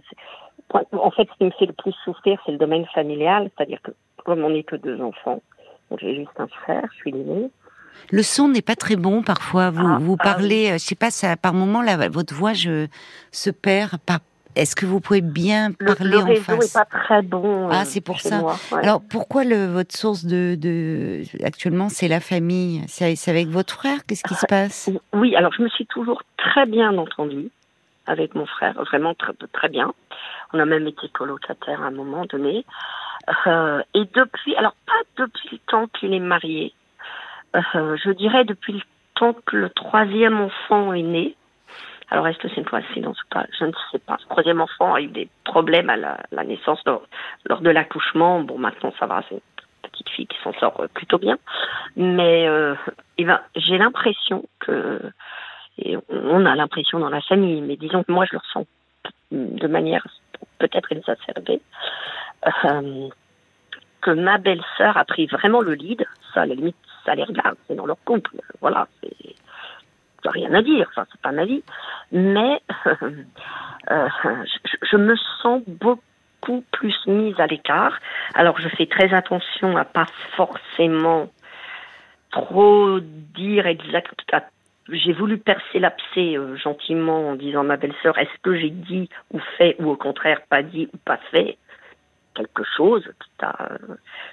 en 0.75 1.11
fait, 1.13 1.29
ce 1.33 1.39
qui 1.39 1.45
me 1.45 1.51
fait 1.53 1.67
le 1.67 1.73
plus 1.75 1.95
souffrir, 2.05 2.41
c'est 2.45 2.53
le 2.53 2.59
domaine 2.59 2.87
familial, 2.87 3.51
c'est-à-dire 3.57 3.81
que 3.85 3.93
comme 4.25 4.45
on 4.45 4.51
n'est 4.51 4.65
que 4.65 4.77
deux 4.77 5.01
enfants, 5.01 5.41
donc 5.91 6.01
j'ai 6.01 6.15
juste 6.17 6.39
un 6.39 6.47
frère, 6.49 6.85
je 6.93 6.97
suis 6.97 7.13
l'aîné. 7.13 7.51
Le 8.11 8.23
son 8.23 8.49
n'est 8.49 8.63
pas 8.63 8.77
très 8.77 8.97
bon 8.97 9.23
parfois. 9.23 9.71
Vous, 9.71 9.87
Ah, 9.87 9.99
vous 10.01 10.17
ah 10.19 10.23
parlez, 10.23 10.71
euh, 10.71 10.73
je 10.75 10.79
sais 10.79 10.95
pas, 10.95 11.11
ça, 11.11 11.37
par 11.37 11.53
moment 11.53 11.83
là, 11.83 12.09
votre 12.09 12.35
voix 12.35 12.53
je, 12.53 12.87
se 13.33 13.51
perd. 13.51 13.99
Par... 13.99 14.21
Est-ce 14.55 14.75
que 14.75 14.87
vous 14.87 15.01
pouvez 15.01 15.21
bien 15.21 15.71
Le, 15.79 15.95
parler 15.95 16.11
le 16.11 16.19
en 16.19 16.25
réseau 16.25 16.43
face 16.43 16.71
est 16.71 16.79
pas 16.79 16.85
très 16.85 17.23
bon. 17.23 17.69
Ah, 17.71 17.83
euh, 17.83 17.85
c'est 17.85 18.01
pour 18.01 18.21
ça. 18.21 18.39
moi, 18.39 18.57
ouais. 18.73 18.83
Alors 18.83 19.03
pourquoi 19.09 19.45
le, 19.45 19.67
votre 19.67 19.97
source 19.97 20.25
de, 20.25 20.57
de 20.59 21.23
actuellement 21.45 21.89
c'est 21.89 22.09
la 22.09 22.21
famille? 22.21 22.83
C'est 22.89 23.29
avec 23.29 23.49
votre 23.49 23.75
frère? 23.75 23.99
Qu'est-ce 24.07 24.25
qui 24.25 24.35
se 24.35 24.47
passe? 24.47 24.91
Oui, 25.13 25.37
alors 25.37 25.53
je 25.53 25.63
me 25.63 25.69
suis 25.69 25.87
toujours 25.87 26.23
très 26.37 26.67
bien 26.67 26.97
entendue 26.97 27.51
avec 28.07 28.35
mon 28.35 28.47
frère, 28.47 28.73
vraiment 28.85 29.15
très, 29.15 29.35
très 29.53 29.69
bien. 29.69 29.93
On 30.53 30.59
a 30.59 30.65
même 30.65 30.87
été 30.87 31.09
colocataires 31.09 31.83
à 31.83 31.87
un 31.87 31.91
moment 31.91 32.25
donné. 32.25 32.65
Euh, 33.47 33.83
et 33.95 34.05
depuis, 34.15 34.57
alors 34.57 34.75
pas 34.87 35.25
depuis 35.25 35.49
le 35.53 35.59
temps 35.67 35.87
qu'il 35.89 36.15
est 36.15 36.21
marié, 36.21 36.73
euh, 37.55 37.97
je 38.03 38.11
dirais 38.11 38.45
depuis 38.45 38.73
le 38.75 38.83
temps 39.15 39.35
que 39.47 39.57
le 39.57 39.71
troisième 39.71 40.41
enfant 40.41 40.93
est 40.93 41.03
né. 41.03 41.35
Alors 42.11 42.27
est-ce 42.27 42.39
que 42.39 42.49
c'est 42.49 42.57
une 42.57 42.65
coïncidence 42.65 43.21
ou 43.23 43.27
pas? 43.31 43.45
Je 43.59 43.65
ne 43.65 43.73
sais 43.93 43.99
pas. 43.99 44.17
Le 44.21 44.29
troisième 44.31 44.61
enfant 44.61 44.95
a 44.95 45.01
eu 45.01 45.09
des 45.09 45.29
problèmes 45.45 45.91
à 45.91 45.97
la, 45.97 46.19
la 46.33 46.45
naissance 46.45 46.81
lors, 46.87 47.03
lors 47.45 47.61
de 47.61 47.71
l'accouchement. 47.71 48.41
Bon, 48.41 48.59
maintenant 48.59 48.93
ça 48.99 49.07
va, 49.07 49.23
c'est 49.29 49.35
une 49.35 49.91
petite 49.91 50.09
fille 50.11 50.27
qui 50.27 50.39
s'en 50.43 50.53
sort 50.55 50.81
euh, 50.81 50.89
plutôt 50.89 51.19
bien. 51.19 51.37
Mais 51.97 52.49
euh, 52.49 52.75
eh 53.19 53.25
ben, 53.25 53.41
j'ai 53.57 53.77
l'impression 53.77 54.45
que 54.61 55.01
et 55.81 55.97
on 56.09 56.45
a 56.45 56.57
l'impression 56.57 56.99
dans 56.99 57.11
la 57.11 57.21
famille, 57.21 57.61
mais 57.61 57.77
disons 57.77 58.03
que 58.03 58.11
moi 58.11 58.25
je 58.25 58.33
le 58.33 58.39
ressens 58.39 58.67
de 59.31 59.67
manière 59.69 60.05
peut-être 60.59 60.91
exacerbée, 60.93 61.61
euh, 62.47 63.09
que 64.01 64.11
ma 64.11 64.39
belle-sœur 64.39 64.97
a 64.97 65.05
pris 65.05 65.27
vraiment 65.27 65.61
le 65.61 65.75
lead. 65.75 66.05
Ça, 66.35 66.43
à 66.43 66.47
la 66.47 66.55
limite, 66.55 66.77
ça 67.05 67.15
les 67.15 67.25
regarde, 67.25 67.57
c'est 67.67 67.75
dans 67.75 67.87
leur 67.87 68.03
couple. 68.05 68.37
Voilà, 68.61 68.87
c'est 69.03 69.35
rien 70.29 70.53
à 70.55 70.63
dire, 70.63 70.87
enfin, 70.91 71.07
c'est 71.11 71.21
pas 71.21 71.33
ma 71.33 71.45
vie. 71.45 71.63
Mais 72.13 72.61
euh, 72.87 74.09
je, 74.25 74.77
je 74.91 74.97
me 74.97 75.17
sens 75.43 75.63
beaucoup 75.67 76.65
plus 76.73 76.97
mise 77.07 77.39
à 77.41 77.47
l'écart. 77.47 77.99
Alors, 78.35 78.59
je 78.61 78.69
fais 78.69 78.87
très 78.87 79.15
attention 79.15 79.77
à 79.77 79.85
pas 79.85 80.07
forcément 80.37 81.29
trop 82.31 83.01
dire 83.01 83.67
exact. 83.67 84.13
J'ai 84.91 85.13
voulu 85.13 85.39
percer 85.39 85.79
l'abcès 85.79 86.37
euh, 86.37 86.57
gentiment 86.57 87.29
en 87.29 87.35
disant 87.35 87.61
à 87.61 87.65
ma 87.65 87.77
belle-sœur 87.77 88.17
est-ce 88.19 88.39
que 88.43 88.57
j'ai 88.57 88.71
dit 88.71 89.09
ou 89.33 89.39
fait 89.57 89.77
ou 89.79 89.91
au 89.91 89.97
contraire 89.97 90.41
pas 90.49 90.63
dit 90.63 90.89
ou 90.93 90.97
pas 90.99 91.19
fait? 91.31 91.59
Quelque 92.39 92.63
chose 92.77 93.05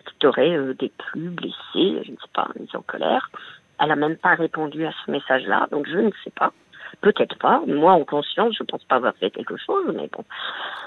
qui 0.07 0.15
t'aurait 0.19 0.57
déplu, 0.79 1.29
blessé, 1.29 2.03
je 2.05 2.11
ne 2.11 2.17
sais 2.17 2.31
pas, 2.33 2.47
mis 2.59 2.69
en 2.75 2.81
colère. 2.81 3.29
Elle 3.81 3.91
a 3.91 3.95
même 3.95 4.15
pas 4.15 4.35
répondu 4.35 4.85
à 4.85 4.91
ce 5.05 5.11
message-là, 5.11 5.67
donc 5.71 5.87
je 5.87 5.97
ne 5.97 6.11
sais 6.23 6.31
pas. 6.31 6.51
Peut-être 7.01 7.37
pas. 7.39 7.61
Moi, 7.67 7.91
en 7.91 8.05
conscience, 8.05 8.55
je 8.57 8.63
pense 8.63 8.83
pas 8.85 8.95
avoir 8.95 9.15
fait 9.17 9.29
quelque 9.29 9.57
chose, 9.57 9.93
mais 9.95 10.07
bon. 10.11 10.23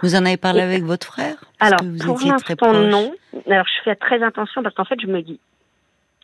Vous 0.02 0.14
en 0.14 0.24
avez 0.24 0.38
parlé 0.38 0.62
avec 0.62 0.82
votre 0.84 1.06
frère? 1.06 1.36
Alors, 1.60 1.80
pour 2.06 2.18
l'instant, 2.20 2.72
non. 2.72 3.12
Alors, 3.46 3.66
je 3.66 3.82
fais 3.84 3.96
très 3.96 4.22
attention 4.22 4.62
parce 4.62 4.74
qu'en 4.74 4.84
fait, 4.84 4.98
je 5.00 5.06
me 5.06 5.20
dis, 5.20 5.38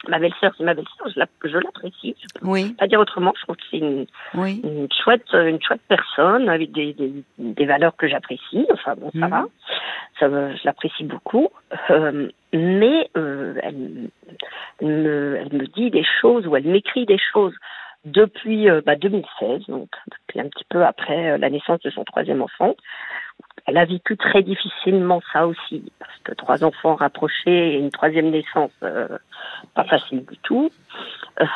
ma 0.09 0.19
belle-sœur, 0.19 0.53
c'est 0.57 0.65
ma 0.65 0.75
belle-sœur, 0.75 1.09
je 1.45 1.59
l'apprécie. 1.59 2.17
Je 2.21 2.41
peux 2.41 2.47
oui. 2.47 2.75
pas 2.75 2.87
dire 2.87 3.01
autrement. 3.01 3.33
Je 3.37 3.43
trouve 3.43 3.57
que 3.57 3.63
c'est 3.71 3.79
une, 3.79 4.07
une, 4.35 4.89
chouette, 5.03 5.33
une 5.33 5.63
chouette 5.63 5.81
personne 5.89 6.49
avec 6.49 6.73
des, 6.73 6.93
des, 6.93 7.13
des 7.39 7.67
valeurs 7.67 7.97
que 7.97 8.09
j'apprécie. 8.09 8.67
Enfin 8.73 8.95
bon, 8.97 9.11
ça 9.13 9.27
mhm. 9.27 9.31
va. 9.31 9.45
Ça, 10.21 10.29
je 10.29 10.65
l'apprécie 10.65 11.05
beaucoup. 11.05 11.49
Euh, 11.91 12.29
mais 12.53 13.11
euh, 13.17 13.55
elle, 13.63 14.11
me, 14.81 15.37
elle 15.41 15.53
me 15.53 15.67
dit 15.67 15.91
des 15.91 16.05
choses 16.21 16.47
ou 16.47 16.57
elle 16.57 16.67
m'écrit 16.67 17.07
des 17.07 17.19
choses 17.33 17.55
depuis 18.05 18.69
euh, 18.69 18.81
bah, 18.85 18.97
2016, 18.97 19.67
donc 19.69 19.89
depuis 20.11 20.41
un 20.41 20.49
petit 20.49 20.65
peu 20.69 20.85
après 20.85 21.33
euh, 21.33 21.39
la 21.39 21.51
naissance 21.51 21.81
de 21.81 21.91
son 21.91 22.05
troisième 22.05 22.43
enfant. 22.43 22.75
Elle 23.67 23.79
a 23.79 23.85
vécu 23.85 24.17
très 24.17 24.43
difficilement 24.43 25.23
ça 25.33 25.47
aussi, 25.47 25.91
parce 25.99 26.13
que 26.23 26.33
trois 26.35 26.65
enfants 26.65 26.97
rapprochés 26.97 27.75
et 27.75 27.79
une 27.79 27.91
troisième 27.91 28.31
naissance, 28.31 28.73
euh, 28.83 29.09
pas 29.75 29.85
facile 29.85 30.25
du 30.27 30.37
tout. 30.43 30.71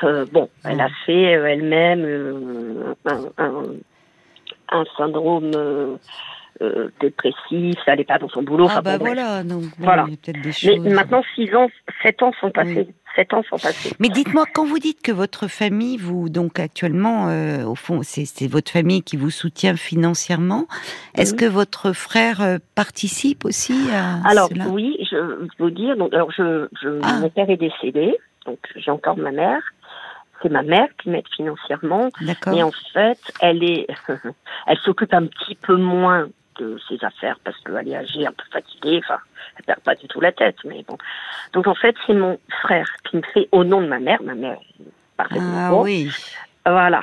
Euh, 0.04 0.24
bon, 0.32 0.48
elle 0.64 0.80
a 0.80 0.88
fait 1.04 1.22
elle-même 1.22 2.94
un, 3.04 3.20
un, 3.36 3.62
un, 4.70 4.84
syndrome 4.96 5.98
dépressif, 7.00 7.76
ça 7.84 7.92
n'allait 7.92 8.04
pas 8.04 8.18
dans 8.18 8.28
son 8.30 8.42
boulot. 8.42 8.68
Ah 8.70 8.80
bah 8.80 8.96
voilà, 8.98 9.44
donc 9.44 9.64
voilà. 9.78 10.06
Mais 10.64 10.78
maintenant, 10.90 11.22
six 11.34 11.54
ans, 11.54 11.68
sept 12.02 12.22
ans 12.22 12.32
sont 12.40 12.50
passés 12.50 12.88
ans 13.34 13.42
sont 13.48 13.58
passés. 13.58 13.92
Mais 13.98 14.08
dites-moi, 14.08 14.44
quand 14.52 14.64
vous 14.64 14.78
dites 14.78 15.02
que 15.02 15.12
votre 15.12 15.48
famille, 15.48 15.96
vous 15.96 16.28
donc 16.28 16.58
actuellement, 16.58 17.28
euh, 17.28 17.64
au 17.64 17.74
fond, 17.74 18.00
c'est 18.02 18.46
votre 18.46 18.70
famille 18.70 19.02
qui 19.02 19.16
vous 19.16 19.30
soutient 19.30 19.76
financièrement, 19.76 20.66
est-ce 21.16 21.34
que 21.34 21.44
votre 21.44 21.92
frère 21.92 22.40
euh, 22.42 22.58
participe 22.74 23.44
aussi 23.44 23.88
à 23.92 24.28
Alors 24.28 24.50
oui, 24.70 24.96
je 25.10 25.16
veux 25.16 25.48
vous 25.58 25.70
dire, 25.70 25.96
donc, 25.96 26.12
alors 26.14 26.30
je, 26.32 26.68
ah. 27.02 27.18
mon 27.20 27.30
père 27.30 27.50
est 27.50 27.56
décédé, 27.56 28.16
donc 28.46 28.58
j'ai 28.76 28.90
encore 28.90 29.16
ma 29.16 29.32
mère 29.32 29.62
c'est 30.42 30.50
ma 30.50 30.62
mère 30.62 30.86
qui 31.02 31.10
m'aide 31.10 31.26
financièrement. 31.34 32.10
Et 32.54 32.62
en 32.62 32.70
fait, 32.92 33.18
elle 33.40 33.64
est, 33.64 33.88
elle 34.66 34.78
s'occupe 34.84 35.12
un 35.12 35.26
petit 35.26 35.56
peu 35.56 35.76
moins 35.76 36.28
de 36.58 36.78
ses 36.88 37.02
affaires 37.04 37.38
parce 37.44 37.56
qu'elle 37.60 37.88
est 37.88 37.96
âgée, 37.96 38.26
un 38.26 38.32
peu 38.32 38.44
fatiguée. 38.52 39.00
Enfin, 39.04 39.20
elle 39.56 39.64
perd 39.64 39.80
pas 39.80 39.94
du 39.94 40.06
tout 40.08 40.20
la 40.20 40.32
tête, 40.32 40.56
mais 40.64 40.84
bon. 40.86 40.98
Donc 41.52 41.66
en 41.66 41.74
fait, 41.74 41.94
c'est 42.06 42.14
mon 42.14 42.38
frère 42.62 42.88
qui 43.08 43.16
me 43.16 43.22
fait 43.34 43.48
au 43.52 43.64
nom 43.64 43.80
de 43.80 43.86
ma 43.86 43.98
mère. 43.98 44.22
Ma 44.22 44.34
mère 44.34 44.58
parfaitement. 45.16 45.52
Ah 45.56 45.74
oui. 45.74 46.10
Voilà. 46.64 47.02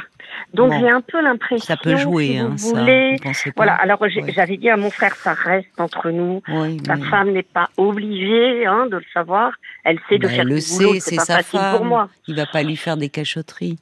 Donc 0.53 0.73
j'ai 0.73 0.89
un 0.89 1.01
peu 1.01 1.21
l'impression. 1.21 1.65
Ça 1.65 1.77
peut 1.77 1.95
jouer, 1.97 2.27
si 2.27 2.39
vous 2.39 2.45
hein, 2.45 2.55
voulez. 2.57 3.17
voilà. 3.55 3.73
Alors 3.73 3.99
j'avais 4.27 4.57
dit 4.57 4.69
à 4.69 4.77
mon 4.77 4.89
frère, 4.89 5.15
ça 5.15 5.33
reste 5.33 5.79
entre 5.79 6.09
nous. 6.11 6.41
Oui, 6.47 6.77
Sa 6.85 6.97
femme 6.97 7.31
n'est 7.31 7.43
pas 7.43 7.69
obligée 7.77 8.65
hein, 8.65 8.87
de 8.87 8.97
le 8.97 9.05
savoir. 9.13 9.53
Elle 9.83 9.99
sait 10.09 10.17
de 10.17 10.27
faire 10.27 10.41
elle 10.41 10.47
le 10.47 10.59
sait, 10.59 10.99
c'est 10.99 11.17
sa 11.17 11.41
femme. 11.41 11.77
pour 11.77 11.85
moi. 11.85 12.09
Il 12.27 12.35
va 12.35 12.45
pas 12.45 12.63
lui 12.63 12.75
faire 12.75 12.97
des 12.97 13.09
cachotteries. 13.09 13.77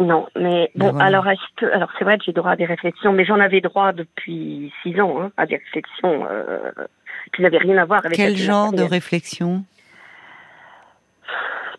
Non, 0.00 0.26
mais 0.38 0.70
bon, 0.74 0.96
alors 0.98 1.26
est-ce 1.28 1.40
que, 1.56 1.66
alors 1.66 1.90
c'est 1.98 2.04
vrai 2.04 2.18
que 2.18 2.24
j'ai 2.24 2.32
droit 2.32 2.52
à 2.52 2.56
des 2.56 2.64
réflexions, 2.64 3.12
mais 3.12 3.24
j'en 3.24 3.40
avais 3.40 3.60
droit 3.60 3.92
depuis 3.92 4.72
six 4.82 5.00
ans 5.00 5.20
hein, 5.20 5.32
à 5.36 5.46
des 5.46 5.56
réflexions 5.56 6.26
euh, 6.30 6.70
qui 7.34 7.42
n'avaient 7.42 7.58
rien 7.58 7.78
à 7.78 7.84
voir 7.84 8.04
avec. 8.04 8.16
Quel 8.16 8.36
genre 8.36 8.72
de 8.72 8.82
réflexions 8.82 9.64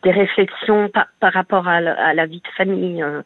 Des 0.04 0.12
réflexions 0.12 0.90
par, 0.90 1.08
par 1.20 1.34
rapport 1.34 1.68
à 1.68 1.82
la, 1.82 2.26
vie 2.26 2.42
de 2.42 2.48
famille, 2.58 3.02
euh, 3.02 3.22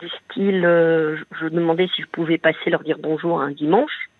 du 0.00 0.08
style, 0.08 0.64
euh, 0.64 1.16
je 1.40 1.48
demandais 1.48 1.88
si 1.94 2.02
je 2.02 2.08
pouvais 2.08 2.38
passer 2.38 2.70
leur 2.70 2.82
dire 2.82 2.96
bonjour 2.98 3.40
un 3.40 3.52
dimanche, 3.52 4.10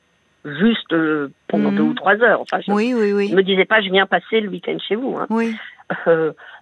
juste 0.45 0.93
euh, 0.93 1.33
pendant 1.49 1.73
deux 1.73 1.83
mhm. 1.83 1.91
ou 1.91 1.95
trois 1.95 2.17
heures. 2.23 2.41
Enfin, 2.41 2.61
je, 2.61 2.73
oui, 2.73 2.95
oui, 2.95 3.13
oui. 3.13 3.35
me 3.35 3.43
disais 3.43 3.65
pas, 3.65 3.81
je 3.81 3.91
viens 3.91 4.07
passer 4.07 4.41
le 4.41 4.49
week-end 4.49 4.77
chez 4.87 4.95
vous. 4.95 5.17
Hein. 5.19 5.27
Oui. 5.31 5.55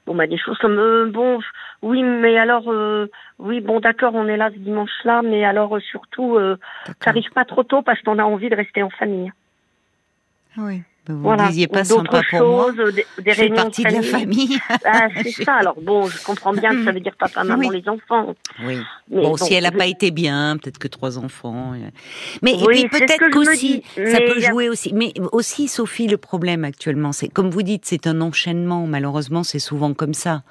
Bon, 0.07 0.15
bah 0.15 0.27
des 0.27 0.39
choses 0.39 0.59
comme 0.59 1.11
bon, 1.11 1.41
oui, 1.83 2.03
mais 2.03 2.39
alors, 2.39 2.73
oui, 3.39 3.61
bon, 3.61 3.81
d'accord, 3.81 4.15
on 4.15 4.27
est 4.27 4.37
là 4.37 4.51
ce 4.51 4.59
dimanche-là, 4.59 5.23
mais 5.23 5.45
alors 5.45 5.79
surtout, 5.81 6.37
euh, 6.37 6.57
t'arrives 7.01 7.31
pas 7.31 7.45
trop 7.45 7.63
tôt 7.63 7.83
parce 7.83 8.01
qu'on 8.03 8.19
a 8.19 8.25
envie 8.25 8.49
de 8.49 8.57
rester 8.57 8.83
en 8.83 8.91
famille. 8.91 9.33
Oui. 10.57 10.83
Vous 11.07 11.21
voilà. 11.21 11.49
disiez 11.49 11.67
pas 11.67 11.85
sympa 11.85 12.23
pour 12.31 12.39
choses, 12.39 12.77
moi. 12.77 12.91
Des, 12.93 13.05
des 13.23 13.35
je 13.35 13.55
partie 13.55 13.85
de, 13.85 13.93
la 13.93 14.03
famille. 14.03 14.59
Ah, 14.85 15.09
c'est 15.23 15.31
ça. 15.45 15.55
Alors 15.55 15.77
bon, 15.81 16.07
je 16.09 16.23
comprends 16.25 16.55
bien 16.55 16.71
que 16.71 16.85
ça 16.85 16.93
veut 16.93 17.01
dire 17.01 17.15
papa, 17.19 17.45
maman, 17.45 17.69
les 17.69 17.87
enfants. 17.89 18.35
Oui. 18.65 18.79
bon, 19.11 19.37
si 19.37 19.53
elle 19.53 19.65
n'a 19.65 19.73
pas 19.73 19.87
été 19.87 20.11
bien, 20.11 20.57
peut-être 20.57 20.79
que 20.79 20.89
trois 20.89 21.19
enfants. 21.19 21.75
Euh. 21.75 21.91
Mais 22.41 22.55
oui, 22.67 22.89
peut-être 22.89 23.31
qu'aussi, 23.31 23.83
ça 23.97 24.19
peut 24.21 24.41
jouer 24.41 24.71
aussi. 24.71 24.95
Mais 24.95 25.13
aussi, 25.33 25.69
Sophie, 25.69 26.09
le 26.09 26.17
problème 26.17 26.65
actuellement, 26.65 27.13
c'est 27.13 27.29
comme 27.29 27.51
vous 27.51 27.63
dites, 27.63 27.85
c'est 27.85 28.07
un 28.07 28.23
enchaînement. 28.23 28.87
Malheureusement, 28.87 29.43
c'est 29.43 29.59
souvent 29.59 29.93
comme 29.93 30.15
ça 30.15 30.43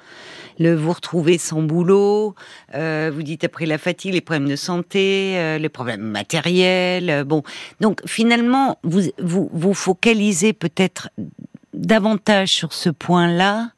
le 0.58 0.74
vous 0.74 0.92
retrouvez 0.92 1.38
sans 1.38 1.62
boulot, 1.62 2.34
euh, 2.74 3.10
vous 3.12 3.22
dites 3.22 3.44
après 3.44 3.66
la 3.66 3.78
fatigue, 3.78 4.14
les 4.14 4.20
problèmes 4.20 4.48
de 4.48 4.56
santé, 4.56 5.34
euh, 5.36 5.58
les 5.58 5.68
problèmes 5.68 6.02
matériels. 6.02 7.10
Euh, 7.10 7.24
bon, 7.24 7.42
donc 7.80 8.00
finalement, 8.06 8.78
vous 8.82 9.02
vous, 9.18 9.50
vous 9.52 9.74
focalisez 9.74 10.43
peut-être 10.52 11.10
davantage 11.72 12.50
sur 12.50 12.72
ce 12.72 12.90
point-là 12.90 13.70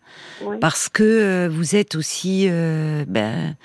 parce 0.60 0.88
que 0.88 1.48
vous 1.50 1.76
êtes 1.76 1.94
aussi 1.94 2.48
ben, 2.48 3.56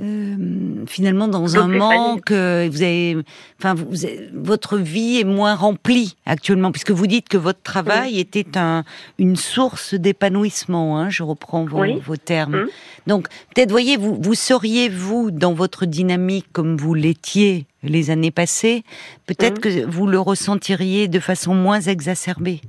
euh, 0.00 0.84
finalement 0.86 1.28
dans 1.28 1.56
un 1.56 1.68
manque. 1.68 2.30
Euh, 2.30 2.68
vous 2.70 2.82
avez, 2.82 3.16
enfin, 3.58 3.74
vous, 3.74 3.86
votre 4.34 4.76
vie 4.78 5.20
est 5.20 5.24
moins 5.24 5.54
remplie 5.54 6.16
actuellement, 6.26 6.72
puisque 6.72 6.90
vous 6.90 7.06
dites 7.06 7.28
que 7.28 7.36
votre 7.36 7.62
travail 7.62 8.18
était 8.18 8.56
un, 8.56 8.84
une 9.18 9.36
source 9.36 9.94
d'épanouissement. 9.94 10.98
Hein, 10.98 11.10
je 11.10 11.22
reprends 11.22 11.64
vos, 11.64 11.98
vos 12.00 12.16
termes. 12.16 12.62
Mmh. 12.62 12.68
Donc, 13.06 13.28
peut-être, 13.54 13.70
voyez, 13.70 13.96
vous, 13.96 14.18
vous 14.20 14.34
seriez 14.34 14.88
vous 14.88 15.30
dans 15.30 15.54
votre 15.54 15.86
dynamique 15.86 16.46
comme 16.52 16.76
vous 16.76 16.94
l'étiez 16.94 17.66
les 17.82 18.10
années 18.10 18.30
passées. 18.30 18.84
Peut-être 19.26 19.58
mmh. 19.58 19.60
que 19.60 19.86
vous 19.86 20.06
le 20.06 20.18
ressentiriez 20.18 21.08
de 21.08 21.20
façon 21.20 21.54
moins 21.54 21.80
exacerbée. 21.80 22.60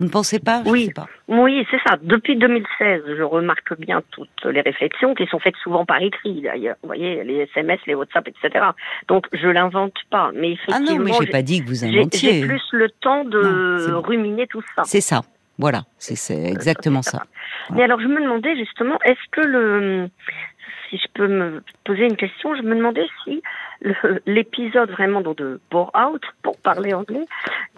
Vous 0.00 0.06
ne 0.06 0.10
pensez 0.10 0.38
pas? 0.38 0.62
Oui, 0.64 0.90
oui, 1.28 1.66
c'est 1.70 1.80
ça. 1.86 1.98
Depuis 2.00 2.34
2016, 2.34 3.02
je 3.18 3.22
remarque 3.22 3.78
bien 3.78 4.02
toutes 4.10 4.46
les 4.46 4.62
réflexions 4.62 5.14
qui 5.14 5.26
sont 5.26 5.38
faites 5.38 5.56
souvent 5.62 5.84
par 5.84 6.00
écrit, 6.00 6.40
d'ailleurs. 6.40 6.76
Vous 6.82 6.86
voyez, 6.86 7.22
les 7.22 7.46
SMS, 7.54 7.80
les 7.86 7.94
WhatsApp, 7.94 8.26
etc. 8.26 8.64
Donc, 9.08 9.26
je 9.34 9.46
l'invente 9.46 9.92
pas. 10.08 10.30
Mais 10.34 10.52
effectivement, 10.52 10.86
ah 10.88 10.94
non, 10.94 11.04
mais 11.04 11.12
j'ai 11.20 11.26
pas 11.26 11.42
dit 11.42 11.62
que 11.62 11.66
vous 11.66 11.84
inventiez. 11.84 12.40
J'ai 12.40 12.46
plus 12.46 12.62
le 12.72 12.88
temps 12.88 13.24
de 13.24 13.92
ruminer 13.92 14.46
tout 14.46 14.62
ça. 14.74 14.84
C'est 14.84 15.02
ça. 15.02 15.20
Voilà, 15.58 15.82
c'est 15.98 16.48
exactement 16.48 17.02
ça. 17.02 17.24
Mais 17.74 17.82
alors, 17.82 18.00
je 18.00 18.06
me 18.06 18.22
demandais 18.22 18.56
justement, 18.56 18.98
est-ce 19.04 19.28
que 19.30 19.46
le, 19.46 20.08
si 20.90 20.98
je 20.98 21.06
peux 21.14 21.28
me 21.28 21.62
poser 21.84 22.04
une 22.04 22.16
question, 22.16 22.54
je 22.56 22.62
me 22.62 22.74
demandais 22.74 23.06
si 23.24 23.42
l'épisode 24.26 24.90
vraiment 24.90 25.20
de 25.22 25.60
Bore 25.70 25.90
Out, 25.96 26.22
pour 26.42 26.58
parler 26.58 26.92
anglais, 26.92 27.24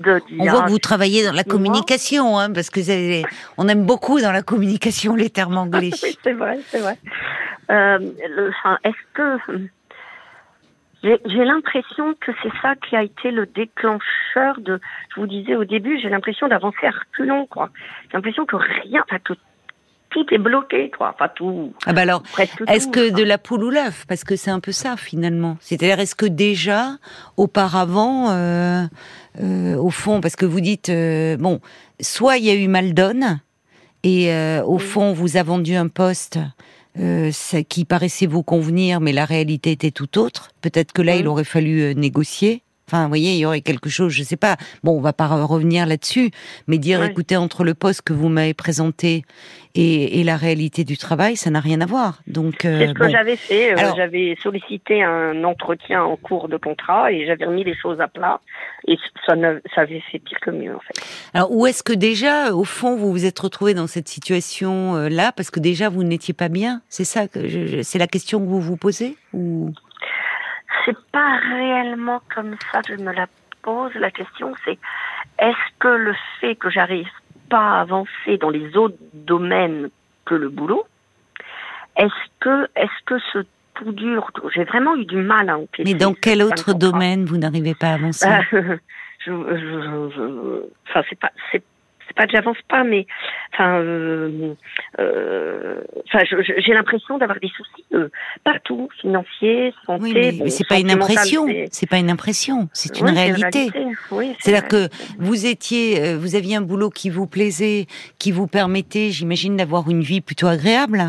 de, 0.00 0.20
On 0.38 0.44
voit 0.46 0.62
que 0.64 0.70
vous 0.70 0.78
travaillez 0.78 1.24
dans 1.24 1.32
la 1.32 1.44
communication, 1.44 2.38
hein, 2.38 2.52
parce 2.52 2.70
que 2.70 2.80
on 3.58 3.68
aime 3.68 3.86
beaucoup 3.86 4.20
dans 4.20 4.32
la 4.32 4.42
communication 4.42 5.14
les 5.14 5.30
termes 5.30 5.56
anglais. 5.58 5.90
oui, 6.02 6.16
c'est 6.22 6.32
vrai, 6.32 6.58
c'est 6.66 6.80
vrai. 6.80 6.98
Euh, 7.70 7.98
Est-ce 8.84 9.14
que 9.14 9.38
j'ai 11.02 11.44
l'impression 11.44 12.14
que 12.14 12.32
c'est 12.42 12.52
ça 12.60 12.74
qui 12.76 12.96
a 12.96 13.02
été 13.02 13.30
le 13.30 13.46
déclencheur 13.46 14.60
de. 14.60 14.80
Je 15.14 15.20
vous 15.20 15.26
disais 15.26 15.56
au 15.56 15.64
début, 15.64 15.98
j'ai 16.00 16.08
l'impression 16.08 16.48
d'avancer 16.48 16.86
à 16.86 16.90
reculons, 16.90 17.46
quoi. 17.46 17.70
J'ai 18.04 18.16
l'impression 18.16 18.46
que 18.46 18.56
rien, 18.56 19.02
enfin, 19.08 19.18
que 19.18 19.34
tout 20.12 20.26
est 20.30 20.38
bloqué, 20.38 20.90
quoi. 20.96 21.12
Enfin, 21.14 21.28
tout. 21.34 21.72
Ah 21.86 21.92
bah 21.92 22.02
alors, 22.02 22.22
est-ce 22.68 22.88
que 22.88 23.10
de 23.10 23.22
la 23.22 23.38
poule 23.38 23.64
ou 23.64 23.70
l'œuf 23.70 24.04
Parce 24.06 24.24
que 24.24 24.36
c'est 24.36 24.50
un 24.50 24.60
peu 24.60 24.72
ça, 24.72 24.96
finalement. 24.96 25.56
C'est-à-dire, 25.60 25.98
est-ce 25.98 26.14
que 26.14 26.26
déjà, 26.26 26.96
auparavant, 27.36 28.30
euh, 28.30 28.84
euh, 29.40 29.76
au 29.76 29.90
fond, 29.90 30.20
parce 30.20 30.36
que 30.36 30.46
vous 30.46 30.60
dites, 30.60 30.90
euh, 30.90 31.36
bon, 31.36 31.60
soit 32.00 32.36
il 32.36 32.44
y 32.44 32.50
a 32.50 32.54
eu 32.54 32.68
Maldon, 32.68 33.38
et 34.04 34.32
au 34.64 34.78
fond, 34.78 35.12
vous 35.12 35.36
a 35.36 35.44
vendu 35.44 35.76
un 35.76 35.86
poste 35.86 36.40
qui 37.68 37.84
paraissait 37.84 38.26
vous 38.26 38.42
convenir, 38.42 39.00
mais 39.00 39.12
la 39.12 39.24
réalité 39.24 39.70
était 39.70 39.92
tout 39.92 40.18
autre. 40.18 40.50
Peut-être 40.60 40.92
que 40.92 41.02
là, 41.02 41.14
il 41.14 41.28
aurait 41.28 41.44
fallu 41.44 41.94
négocier 41.94 42.64
Enfin, 42.92 43.04
vous 43.04 43.08
voyez, 43.08 43.32
il 43.32 43.38
y 43.38 43.46
aurait 43.46 43.62
quelque 43.62 43.88
chose, 43.88 44.12
je 44.12 44.22
sais 44.22 44.36
pas. 44.36 44.56
Bon, 44.84 44.98
on 44.98 45.00
va 45.00 45.14
pas 45.14 45.26
revenir 45.26 45.86
là-dessus, 45.86 46.30
mais 46.66 46.76
dire, 46.76 47.02
écoutez, 47.02 47.38
entre 47.38 47.64
le 47.64 47.72
poste 47.72 48.02
que 48.02 48.12
vous 48.12 48.28
m'avez 48.28 48.52
présenté 48.52 49.24
et, 49.74 50.22
la 50.24 50.36
réalité 50.36 50.84
du 50.84 50.98
travail, 50.98 51.36
ça 51.36 51.48
n'a 51.48 51.60
rien 51.60 51.80
à 51.80 51.86
voir. 51.86 52.20
Donc, 52.26 52.66
euh, 52.66 52.80
c'est 52.80 52.88
ce 52.88 52.92
que 52.92 53.08
j'avais 53.08 53.36
fait. 53.36 53.72
Euh, 53.72 53.92
j'avais 53.96 54.36
sollicité 54.42 55.02
un 55.02 55.42
entretien 55.44 56.02
en 56.02 56.16
cours 56.16 56.48
de 56.48 56.58
contrat 56.58 57.10
et 57.10 57.24
j'avais 57.24 57.46
remis 57.46 57.64
les 57.64 57.74
choses 57.74 57.98
à 57.98 58.08
plat 58.08 58.40
et 58.86 58.98
ça, 59.26 59.34
ça 59.74 59.80
avait 59.80 60.02
fait 60.12 60.18
pire 60.18 60.38
que 60.40 60.50
mieux 60.50 60.74
en 60.74 60.80
fait. 60.80 61.00
Alors, 61.32 61.50
où 61.50 61.66
est-ce 61.66 61.82
que 61.82 61.94
déjà, 61.94 62.52
au 62.52 62.64
fond, 62.64 62.96
vous 62.96 63.10
vous 63.10 63.24
êtes 63.24 63.38
retrouvé 63.38 63.72
dans 63.72 63.86
cette 63.86 64.08
situation 64.08 64.96
euh, 64.96 65.08
parce 65.34 65.50
que 65.50 65.60
déjà 65.60 65.88
vous 65.88 66.04
n'étiez 66.04 66.34
pas 66.34 66.48
bien 66.48 66.82
C'est 66.90 67.04
ça 67.04 67.26
que 67.26 67.82
c'est 67.82 67.98
la 67.98 68.06
question 68.06 68.38
que 68.38 68.46
vous 68.46 68.60
vous 68.60 68.76
posez 68.76 69.16
ou? 69.32 69.72
C'est 70.84 70.96
pas 71.12 71.36
réellement 71.36 72.20
comme 72.34 72.56
ça 72.70 72.82
que 72.82 72.96
je 72.96 73.02
me 73.02 73.12
la 73.12 73.26
pose. 73.62 73.94
La 73.94 74.10
question, 74.10 74.54
c'est 74.64 74.78
est-ce 75.38 75.78
que 75.78 75.88
le 75.88 76.14
fait 76.40 76.56
que 76.56 76.70
j'arrive 76.70 77.08
pas 77.48 77.80
avancer 77.80 78.38
dans 78.40 78.50
les 78.50 78.76
autres 78.76 78.96
domaines 79.12 79.90
que 80.24 80.34
le 80.34 80.48
boulot, 80.48 80.84
est-ce 81.96 82.30
que, 82.40 82.68
est-ce 82.76 83.04
que 83.04 83.18
ce 83.32 83.44
tout 83.74 83.92
dur, 83.92 84.30
j'ai 84.54 84.64
vraiment 84.64 84.96
eu 84.96 85.04
du 85.04 85.16
mal 85.16 85.48
à 85.48 85.58
encaisser. 85.58 85.84
Mais 85.84 85.94
dans 85.94 86.14
quel 86.14 86.42
autre 86.42 86.74
domaine 86.74 87.24
vous 87.24 87.38
n'arrivez 87.38 87.74
pas 87.74 87.88
à 87.88 87.94
avancer? 87.94 88.28
Je, 89.24 89.30
je, 89.30 90.62
Enfin, 90.88 91.06
c'est 91.08 91.18
pas, 91.18 91.30
c'est 91.52 91.62
c'est 92.12 92.16
pas 92.16 92.26
que 92.26 92.32
j'avance 92.32 92.58
pas, 92.68 92.84
mais 92.84 93.06
enfin, 93.52 93.78
euh, 93.80 94.54
euh, 94.98 95.80
enfin, 96.06 96.24
j'ai 96.58 96.72
l'impression 96.72 97.18
d'avoir 97.18 97.40
des 97.40 97.48
soucis 97.48 97.84
euh, 97.94 98.08
partout, 98.44 98.88
financiers, 99.00 99.72
santé. 99.86 100.02
Oui, 100.02 100.40
mais, 100.42 100.50
c'est 100.50 100.66
pas 100.66 100.78
une 100.78 100.90
impression, 100.90 101.46
c'est 101.70 101.88
pas 101.88 101.98
une 101.98 102.10
impression, 102.10 102.68
c'est 102.72 103.00
une 103.00 103.10
réalité. 103.10 103.70
C'est-à-dire 104.40 104.68
que 104.68 104.88
vous 105.18 105.46
étiez, 105.46 106.14
vous 106.16 106.36
aviez 106.36 106.56
un 106.56 106.62
boulot 106.62 106.90
qui 106.90 107.10
vous 107.10 107.26
plaisait, 107.26 107.86
qui 108.18 108.32
vous 108.32 108.46
permettait, 108.46 109.10
j'imagine, 109.10 109.56
d'avoir 109.56 109.88
une 109.88 110.02
vie 110.02 110.20
plutôt 110.20 110.46
agréable. 110.46 111.04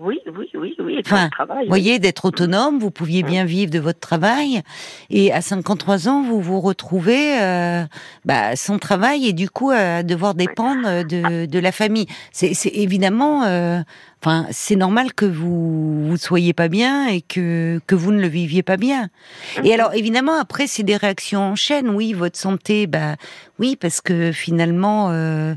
Oui, 0.00 0.20
oui, 0.34 0.48
oui, 0.54 0.74
oui. 0.92 1.02
Enfin, 1.04 1.30
vous 1.38 1.68
voyez, 1.68 1.98
d'être 1.98 2.24
autonome, 2.24 2.78
vous 2.78 2.90
pouviez 2.90 3.22
bien 3.22 3.44
vivre 3.44 3.70
de 3.70 3.78
votre 3.78 4.00
travail, 4.00 4.62
et 5.10 5.32
à 5.32 5.40
53 5.40 6.08
ans, 6.08 6.22
vous 6.22 6.40
vous 6.40 6.60
retrouvez 6.60 7.40
euh, 7.40 7.84
bah, 8.24 8.56
sans 8.56 8.78
travail 8.78 9.26
et 9.26 9.32
du 9.32 9.48
coup 9.48 9.70
à 9.70 10.02
devoir 10.02 10.34
dépendre 10.34 11.04
de, 11.04 11.46
de 11.46 11.58
la 11.58 11.72
famille. 11.72 12.06
C'est 12.32 12.52
évidemment 12.74 13.44
euh, 13.44 13.82
Enfin, 14.24 14.46
c'est 14.52 14.76
normal 14.76 15.14
que 15.14 15.24
vous 15.24 16.06
vous 16.08 16.16
soyez 16.16 16.52
pas 16.52 16.68
bien 16.68 17.08
et 17.08 17.22
que 17.22 17.80
que 17.88 17.96
vous 17.96 18.12
ne 18.12 18.20
le 18.20 18.28
viviez 18.28 18.62
pas 18.62 18.76
bien. 18.76 19.08
Et 19.64 19.68
mhm. 19.68 19.72
alors, 19.72 19.94
évidemment, 19.94 20.38
après, 20.38 20.68
c'est 20.68 20.84
des 20.84 20.96
réactions 20.96 21.40
en 21.40 21.56
chaîne. 21.56 21.88
Oui, 21.88 22.12
votre 22.12 22.38
santé, 22.38 22.86
bah 22.86 23.16
oui, 23.58 23.74
parce 23.74 24.00
que 24.00 24.30
finalement, 24.30 25.10
euh, 25.10 25.54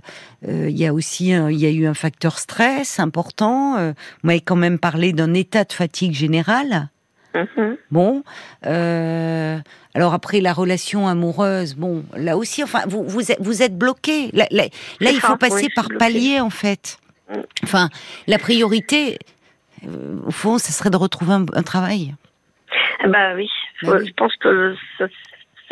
euh, 0.48 0.68
il 0.68 0.75
y 0.75 0.88
a 0.88 0.94
aussi 0.96 1.27
il 1.27 1.60
y 1.60 1.68
a 1.68 1.70
eu 1.70 1.86
un 1.86 1.94
facteur 1.94 2.39
stress 2.39 3.00
important. 3.00 3.75
Vous 3.75 3.94
m'avez 4.24 4.42
quand 4.42 4.56
même 4.56 4.80
parlé 4.80 5.13
d'un 5.13 5.25
état 5.34 5.63
de 5.63 5.74
fatigue 5.74 6.13
générale. 6.13 6.89
Mhm. 7.34 7.77
Bon, 7.91 8.24
euh, 8.65 9.58
alors 9.94 10.13
après 10.13 10.39
la 10.39 10.53
relation 10.53 11.08
amoureuse, 11.08 11.75
bon, 11.75 12.05
là 12.15 12.38
aussi, 12.38 12.63
enfin, 12.63 12.84
vous 12.88 13.03
vous 13.03 13.32
êtes, 13.32 13.41
vous 13.41 13.62
êtes 13.62 13.77
bloqué. 13.77 14.29
Là, 14.32 14.48
là, 14.51 14.70
il 15.01 15.20
faut 15.20 15.36
passer 15.36 15.67
par 15.75 15.89
palier 16.00 16.39
en 16.39 16.50
fait. 16.50 16.98
Enfin, 17.63 17.89
la 18.27 18.38
priorité, 18.38 19.17
euh, 19.86 20.17
au 20.25 20.32
fond, 20.32 20.58
ce 20.58 20.72
serait 20.72 20.89
de 20.89 20.98
retrouver 20.98 21.34
un, 21.34 21.63
travail. 21.63 22.15
Bah 23.05 23.36
oui, 23.36 23.50
bah 23.84 23.98
je 24.03 24.12
pense 24.13 24.36
que 24.38 24.75
ça, 24.98 25.05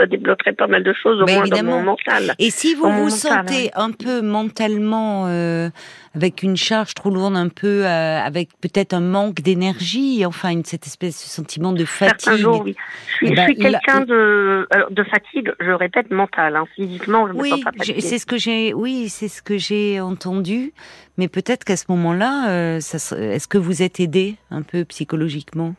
débloquerait 0.01 0.53
pas 0.53 0.67
mal 0.67 0.83
de 0.83 0.93
choses 0.93 1.21
au 1.21 1.25
moins 1.25 1.47
dans 1.47 1.63
mon 1.63 1.83
mental. 1.83 2.33
Et 2.39 2.49
si 2.49 2.75
vous 2.75 2.89
vous 2.89 3.09
sentez 3.09 3.71
un 3.75 3.91
peu 3.91 4.21
mentalement 4.21 5.27
euh, 5.27 5.69
avec 6.15 6.43
une 6.43 6.57
charge 6.57 6.93
trop 6.93 7.09
lourde, 7.09 7.35
un 7.35 7.49
peu 7.49 7.85
euh, 7.85 8.19
avec 8.19 8.49
peut-être 8.61 8.93
un 8.93 8.99
manque 8.99 9.41
d'énergie, 9.41 10.25
enfin 10.25 10.49
une, 10.49 10.65
cette 10.65 10.87
espèce 10.87 11.23
de 11.23 11.29
sentiment 11.29 11.73
de 11.73 11.85
fatigue. 11.85 12.37
Jours, 12.37 12.63
oui. 12.65 12.75
Je 13.07 13.27
suis, 13.27 13.35
ben, 13.35 13.53
quelqu'un 13.55 14.01
de, 14.01 14.67
de 14.89 15.03
fatigue, 15.03 15.53
je 15.59 15.71
répète, 15.71 16.11
mentale. 16.11 16.55
Hein. 16.55 16.65
Physiquement, 16.75 17.27
je 17.27 17.33
ne 17.33 17.39
oui, 17.39 17.49
sens 17.49 17.63
pas 17.63 17.71
fatiguée. 17.71 18.01
c'est 18.01 18.17
ce 18.17 18.25
que 18.25 18.37
j'ai, 18.37 18.73
oui, 18.73 19.09
c'est 19.09 19.27
ce 19.27 19.41
que 19.41 19.57
j'ai 19.57 19.99
entendu. 20.01 20.73
Mais 21.17 21.27
peut-être 21.27 21.63
qu'à 21.63 21.77
ce 21.77 21.85
moment-là, 21.89 22.49
euh, 22.49 22.77
est-ce 22.77 23.47
que 23.47 23.57
vous 23.59 23.83
êtes 23.83 23.99
aidé 23.99 24.35
un 24.49 24.63
peu 24.63 24.83
psychologiquement? 24.85 25.75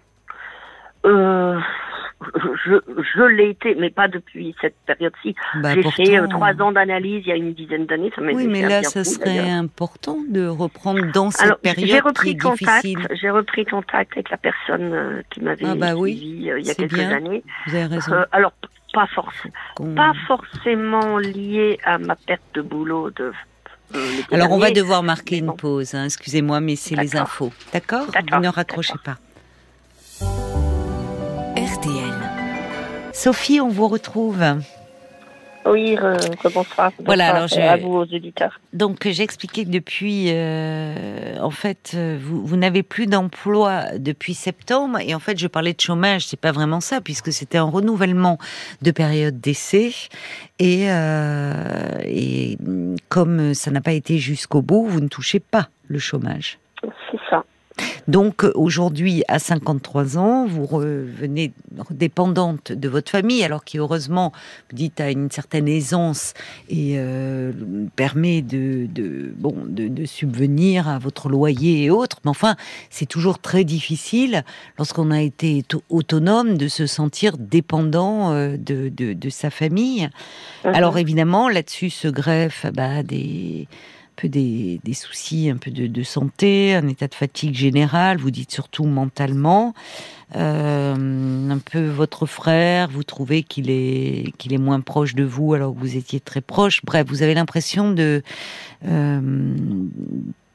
Euh, 1.04 1.58
je, 2.66 2.74
je 3.16 3.22
l'ai 3.22 3.50
été, 3.50 3.74
mais 3.74 3.90
pas 3.90 4.08
depuis 4.08 4.54
cette 4.60 4.76
période-ci. 4.86 5.34
Bah, 5.60 5.74
J'ai 5.74 5.90
fait 5.90 6.18
euh, 6.18 6.26
trois 6.28 6.52
ans 6.60 6.72
d'analyse 6.72 7.22
il 7.26 7.28
y 7.28 7.32
a 7.32 7.36
une 7.36 7.52
dizaine 7.52 7.86
d'années. 7.86 8.12
Ça 8.14 8.22
oui, 8.22 8.46
mais 8.46 8.62
là, 8.62 8.82
ça 8.82 9.04
serait 9.04 9.50
important 9.50 10.18
de 10.28 10.46
reprendre 10.46 11.10
dans 11.12 11.30
cette 11.30 11.58
période 11.58 11.88
j'ai 11.88 12.00
repris 12.00 12.36
contact, 12.36 12.86
J'ai 13.12 13.30
repris 13.30 13.64
contact 13.64 14.12
avec 14.12 14.30
la 14.30 14.36
personne 14.36 14.92
euh, 14.92 15.22
qui 15.30 15.40
m'avait 15.40 15.66
ah 15.66 15.74
bah 15.74 15.94
suivi 15.94 16.50
euh, 16.50 16.60
il 16.60 16.66
y 16.66 16.70
a 16.70 16.74
quelques 16.74 16.98
années. 16.98 17.42
Vous 17.66 17.74
avez 17.74 17.86
raison. 17.86 18.12
alors, 18.32 18.52
pas 18.92 19.06
forcément, 19.08 19.94
pas 19.96 20.12
forcément 20.26 21.18
lié 21.18 21.78
à 21.84 21.98
ma 21.98 22.14
perte 22.14 22.42
de 22.54 22.62
boulot 22.62 23.10
de 23.10 23.32
alors 24.32 24.50
on 24.50 24.58
va 24.58 24.70
devoir 24.70 25.02
marquer 25.02 25.38
une 25.38 25.54
pause, 25.54 25.94
hein. 25.94 26.06
excusez-moi, 26.06 26.60
mais 26.60 26.74
c'est 26.74 26.96
les 26.96 27.16
infos. 27.16 27.52
D'accord? 27.72 28.06
Vous 28.06 28.40
ne 28.40 28.48
raccrochez 28.48 28.94
pas. 29.04 29.16
Sophie, 33.24 33.58
on 33.58 33.70
vous 33.70 33.88
retrouve. 33.88 34.44
Oui, 35.64 35.96
bonsoir. 36.44 36.92
Voilà, 37.06 37.34
alors 37.34 37.48
je, 37.48 37.58
à 37.58 37.78
vous 37.78 37.94
aux 37.94 38.02
auditeurs. 38.02 38.60
Donc 38.74 39.08
j'ai 39.08 39.22
expliqué 39.22 39.64
que 39.64 39.70
depuis, 39.70 40.26
euh, 40.28 41.38
en 41.40 41.48
fait, 41.48 41.92
euh, 41.94 42.18
vous, 42.20 42.44
vous 42.44 42.56
n'avez 42.58 42.82
plus 42.82 43.06
d'emploi 43.06 43.96
depuis 43.96 44.34
septembre 44.34 44.98
et 45.00 45.14
en 45.14 45.20
fait 45.20 45.38
je 45.38 45.46
parlais 45.46 45.72
de 45.72 45.80
chômage, 45.80 46.26
c'est 46.26 46.38
pas 46.38 46.52
vraiment 46.52 46.82
ça 46.82 47.00
puisque 47.00 47.32
c'était 47.32 47.56
un 47.56 47.64
renouvellement 47.70 48.36
de 48.82 48.90
période 48.90 49.40
d'essai 49.40 49.94
et 50.58 50.90
euh, 50.90 51.54
et 52.04 52.58
comme 53.08 53.54
ça 53.54 53.70
n'a 53.70 53.80
pas 53.80 53.92
été 53.92 54.18
jusqu'au 54.18 54.60
bout, 54.60 54.84
vous 54.84 55.00
ne 55.00 55.08
touchez 55.08 55.40
pas 55.40 55.70
le 55.88 55.98
chômage. 55.98 56.58
C'est. 56.82 57.23
Donc 58.08 58.44
aujourd'hui, 58.54 59.22
à 59.28 59.38
53 59.38 60.18
ans, 60.18 60.46
vous 60.46 60.66
revenez 60.66 61.52
dépendante 61.90 62.72
de 62.72 62.88
votre 62.88 63.10
famille, 63.10 63.42
alors 63.44 63.64
qui 63.64 63.78
heureusement, 63.78 64.32
vous 64.70 64.76
dites, 64.76 65.00
a 65.00 65.10
une 65.10 65.30
certaine 65.30 65.68
aisance 65.68 66.34
et 66.68 66.94
euh, 66.96 67.52
permet 67.96 68.42
de, 68.42 68.88
bon, 69.36 69.54
de, 69.66 70.04
subvenir 70.04 70.88
à 70.88 70.98
votre 70.98 71.28
loyer 71.28 71.84
et 71.84 71.90
autres. 71.90 72.18
Mais 72.24 72.30
enfin, 72.30 72.56
c'est 72.90 73.06
toujours 73.06 73.38
très 73.38 73.64
difficile 73.64 74.44
lorsqu'on 74.78 75.10
a 75.10 75.22
été 75.22 75.64
autonome 75.88 76.58
de 76.58 76.68
se 76.68 76.86
sentir 76.86 77.38
dépendant 77.38 78.32
euh, 78.32 78.56
de, 78.58 78.88
de, 78.88 79.30
sa 79.30 79.50
famille. 79.50 80.10
Mhm. 80.64 80.74
Alors 80.74 80.98
évidemment, 80.98 81.48
là-dessus 81.48 81.90
se 81.90 82.08
greffe 82.08 82.66
bah, 82.74 83.02
des 83.02 83.66
peu 84.16 84.28
des, 84.28 84.80
soucis 84.92 85.50
un 85.50 85.56
peu 85.56 85.70
de, 85.70 86.02
santé, 86.02 86.74
un 86.74 86.86
état 86.88 87.08
de 87.08 87.14
fatigue 87.14 87.54
général, 87.54 88.18
vous 88.18 88.30
dites 88.30 88.50
surtout 88.50 88.84
mentalement. 88.84 89.74
Euh, 90.36 91.50
un 91.50 91.58
peu 91.58 91.86
votre 91.86 92.26
frère, 92.26 92.88
vous 92.90 93.04
trouvez 93.04 93.42
qu'il 93.42 93.70
est 93.70 94.32
qu'il 94.38 94.52
est 94.52 94.58
moins 94.58 94.80
proche 94.80 95.14
de 95.14 95.22
vous 95.22 95.54
alors 95.54 95.74
que 95.74 95.78
vous 95.78 95.96
étiez 95.96 96.18
très 96.18 96.40
proche. 96.40 96.80
Bref, 96.84 97.06
vous 97.08 97.22
avez 97.22 97.34
l'impression 97.34 97.92
de 97.92 98.22
euh, 98.86 99.20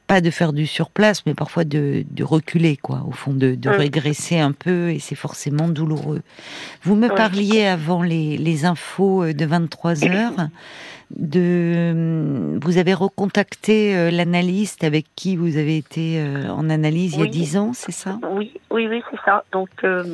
pas 0.06 0.20
de 0.20 0.30
faire 0.30 0.52
du 0.52 0.66
surplace, 0.66 1.24
mais 1.24 1.34
parfois 1.34 1.62
de, 1.62 2.04
reculer, 2.20 2.76
quoi, 2.76 3.04
au 3.06 3.12
fond, 3.12 3.32
de, 3.32 3.56
régresser 3.68 4.40
un 4.40 4.50
peu, 4.50 4.90
et 4.90 4.98
c'est 4.98 5.14
forcément 5.14 5.68
douloureux. 5.68 6.22
Vous 6.82 6.96
me 6.96 7.06
parliez 7.06 7.64
avant 7.64 8.02
les, 8.02 8.36
les 8.36 8.64
infos 8.64 9.32
de 9.32 9.44
23 9.44 10.04
heures 10.06 10.48
de, 11.10 12.58
vous 12.62 12.78
avez 12.78 12.94
recontacté 12.94 13.96
euh, 13.96 14.10
l'analyste 14.10 14.84
avec 14.84 15.06
qui 15.16 15.36
vous 15.36 15.56
avez 15.56 15.76
été 15.76 16.20
euh, 16.20 16.48
en 16.50 16.70
analyse 16.70 17.14
il 17.14 17.20
y 17.20 17.22
a 17.24 17.26
dix 17.26 17.56
ans, 17.56 17.72
c'est 17.72 17.92
ça? 17.92 18.18
Oui, 18.30 18.52
oui, 18.70 18.86
oui, 18.86 19.02
c'est 19.10 19.20
ça. 19.24 19.44
Donc, 19.52 19.70
euh, 19.84 20.04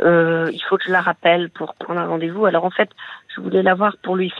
il 0.00 0.62
faut 0.68 0.76
que 0.76 0.84
je 0.84 0.92
la 0.92 1.00
rappelle 1.00 1.50
pour 1.50 1.74
prendre 1.74 2.00
un 2.00 2.06
rendez-vous. 2.06 2.44
Alors, 2.44 2.64
en 2.64 2.70
fait, 2.70 2.90
je 3.34 3.40
voulais 3.40 3.62
la 3.62 3.74
voir 3.74 3.96
pour 4.02 4.16
lui, 4.16 4.32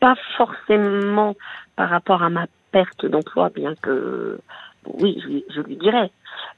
pas 0.00 0.16
forcément 0.36 1.36
par 1.76 1.90
rapport 1.90 2.22
à 2.22 2.30
ma 2.30 2.46
perte 2.70 3.04
d'emploi, 3.04 3.50
bien 3.54 3.74
que, 3.82 4.38
oui, 4.86 5.22
je, 5.22 5.54
je 5.54 5.60
lui 5.60 5.76
dirais, 5.76 6.10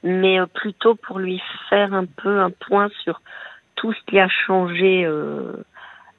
mais 0.03 0.39
plutôt 0.53 0.95
pour 0.95 1.19
lui 1.19 1.41
faire 1.69 1.93
un 1.93 2.05
peu 2.05 2.39
un 2.39 2.49
point 2.49 2.89
sur 3.03 3.21
tout 3.75 3.91
ce 3.91 3.99
qui 4.07 4.19
a 4.19 4.29
changé 4.29 5.05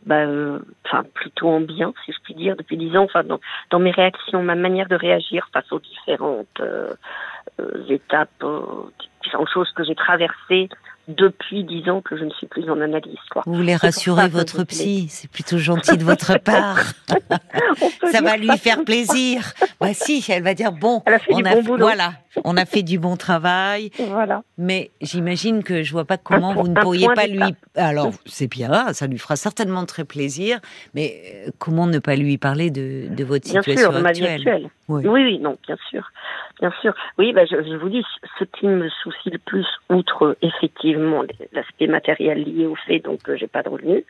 bah, 0.07 0.25
euh, 0.25 0.61
plutôt 1.14 1.49
en 1.49 1.61
bien, 1.61 1.92
si 2.05 2.12
je 2.12 2.19
puis 2.23 2.35
dire, 2.35 2.57
depuis 2.57 2.77
dix 2.77 2.97
ans. 2.97 3.05
Enfin, 3.05 3.25
dans, 3.25 3.40
dans, 3.71 3.81
mes 3.81 3.90
réactions, 3.90 4.42
ma 4.42 4.55
manière 4.55 4.88
de 4.88 4.95
réagir 4.95 5.49
face 5.53 5.71
aux 5.73 5.81
différentes 5.81 6.61
euh, 6.61 6.95
euh, 7.61 7.85
étapes 7.88 8.45
différentes 9.23 9.49
choses 9.49 9.71
que 9.73 9.85
j'ai 9.85 9.97
traversées 9.97 10.69
depuis 11.09 11.64
dix 11.64 11.88
ans 11.88 12.01
que 12.01 12.16
je 12.16 12.25
ne 12.25 12.31
suis 12.31 12.47
plus 12.47 12.69
en 12.71 12.81
analyse. 12.81 13.19
Quoi. 13.31 13.42
Vous 13.47 13.55
voulez 13.55 13.77
rassurer 13.77 14.29
votre 14.29 14.64
psy, 14.64 15.07
c'est 15.09 15.31
plutôt 15.31 15.59
gentil 15.59 15.97
de 15.97 16.05
votre 16.05 16.38
part. 16.45 16.81
ça 18.11 18.21
va 18.21 18.37
lui 18.37 18.57
faire 18.59 18.85
plaisir. 18.85 19.53
Bah 19.81 19.95
si, 19.95 20.25
elle 20.29 20.42
va 20.42 20.55
dire 20.55 20.73
bon, 20.73 21.03
on 21.31 21.45
a, 21.45 21.61
voilà, 21.61 22.12
on 22.45 22.57
a 22.57 22.64
fait 22.64 22.83
du 22.83 22.99
bon 22.99 23.16
travail. 23.16 23.90
Voilà. 23.99 24.42
Mais 24.59 24.90
j'imagine 25.01 25.62
que 25.62 25.83
je 25.83 25.92
vois 25.92 26.05
pas 26.05 26.19
comment 26.19 26.55
vous 26.55 26.69
ne 26.69 26.75
pourriez 26.81 27.09
pas 27.14 27.27
lui. 27.27 27.55
Alors 27.77 28.11
c'est 28.27 28.51
bien, 28.51 28.92
ça 28.92 29.07
lui 29.07 29.19
fera 29.19 29.37
certainement 29.37 29.87
très 29.87 30.05
plaisir. 30.05 30.59
Mais 30.95 31.23
euh, 31.47 31.51
comment 31.59 31.87
ne 31.87 31.99
pas 31.99 32.16
lui 32.16 32.38
parler 32.38 32.71
de, 32.71 33.09
de 33.11 33.25
votre 33.25 33.49
bien 33.49 33.62
situation 33.62 33.90
sûr, 33.92 33.97
actuelle, 33.97 34.03
ma 34.03 34.12
vie 34.12 34.27
actuelle? 34.27 34.71
Oui. 34.88 35.07
oui, 35.07 35.38
non, 35.40 35.57
bien 35.66 35.77
sûr, 35.90 36.11
bien 36.61 36.73
sûr. 36.81 36.95
Oui, 37.19 37.33
bah, 37.33 37.45
je, 37.45 37.57
je 37.62 37.77
vous 37.77 37.88
dis, 37.88 38.05
ce 38.38 38.45
qui 38.45 38.66
me 38.66 38.88
soucie 38.88 39.31
le 39.31 39.38
plus, 39.38 39.66
outre 39.90 40.37
effectivement 40.42 41.23
l'aspect 41.53 41.87
matériel 41.87 42.42
lié 42.42 42.66
au 42.66 42.75
fait 42.75 43.01
donc 43.01 43.23
que 43.23 43.37
j'ai 43.37 43.47
pas 43.47 43.62
de 43.62 43.69
revenus 43.69 44.05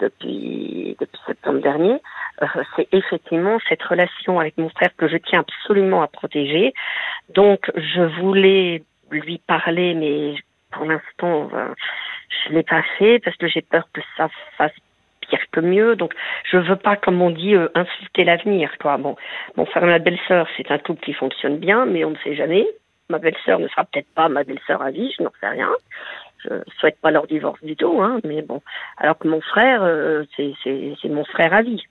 depuis 0.00 0.96
depuis 0.98 1.20
septembre 1.26 1.60
dernier, 1.60 2.00
euh, 2.42 2.46
c'est 2.76 2.88
effectivement 2.92 3.58
cette 3.68 3.82
relation 3.82 4.40
avec 4.40 4.56
mon 4.58 4.68
frère 4.70 4.94
que 4.96 5.08
je 5.08 5.16
tiens 5.16 5.40
absolument 5.40 6.02
à 6.02 6.08
protéger. 6.08 6.72
Donc 7.34 7.70
je 7.76 8.02
voulais 8.20 8.82
lui 9.10 9.38
parler, 9.38 9.94
mais 9.94 10.34
pour 10.70 10.84
l'instant 10.86 11.50
euh, 11.52 11.74
je 12.46 12.52
l'ai 12.52 12.62
pas 12.62 12.82
fait 12.98 13.18
parce 13.18 13.36
que 13.36 13.48
j'ai 13.48 13.62
peur 13.62 13.88
que 13.92 14.00
ça 14.16 14.28
fasse 14.56 14.72
pire 15.30 15.44
que 15.52 15.60
mieux. 15.60 15.96
Donc, 15.96 16.14
je 16.44 16.58
veux 16.58 16.76
pas, 16.76 16.96
comme 16.96 17.22
on 17.22 17.30
dit, 17.30 17.54
euh, 17.54 17.68
insulter 17.74 18.24
l'avenir, 18.24 18.70
quoi. 18.80 18.96
Bon, 18.96 19.16
mon 19.56 19.64
frère 19.64 19.84
et 19.84 19.86
ma 19.86 19.98
belle-sœur, 19.98 20.46
c'est 20.56 20.70
un 20.70 20.78
couple 20.78 21.04
qui 21.04 21.12
fonctionne 21.12 21.58
bien, 21.58 21.86
mais 21.86 22.04
on 22.04 22.10
ne 22.10 22.18
sait 22.24 22.34
jamais. 22.34 22.66
Ma 23.08 23.18
belle-sœur 23.18 23.58
ne 23.58 23.68
sera 23.68 23.84
peut-être 23.84 24.12
pas 24.14 24.28
ma 24.28 24.44
belle-sœur 24.44 24.82
à 24.82 24.90
vie, 24.90 25.12
je 25.16 25.22
n'en 25.22 25.32
sais 25.40 25.48
rien. 25.48 25.70
Je 26.44 26.50
souhaite 26.78 26.98
pas 27.00 27.10
leur 27.10 27.26
divorce 27.26 27.62
du 27.62 27.76
tout, 27.76 28.00
hein, 28.00 28.18
mais 28.24 28.42
bon. 28.42 28.62
Alors 28.96 29.18
que 29.18 29.28
mon 29.28 29.40
frère, 29.40 29.82
euh, 29.82 30.24
c'est 30.36 31.08
mon 31.08 31.24
frère 31.24 31.52
à 31.52 31.62
vie. 31.62 31.84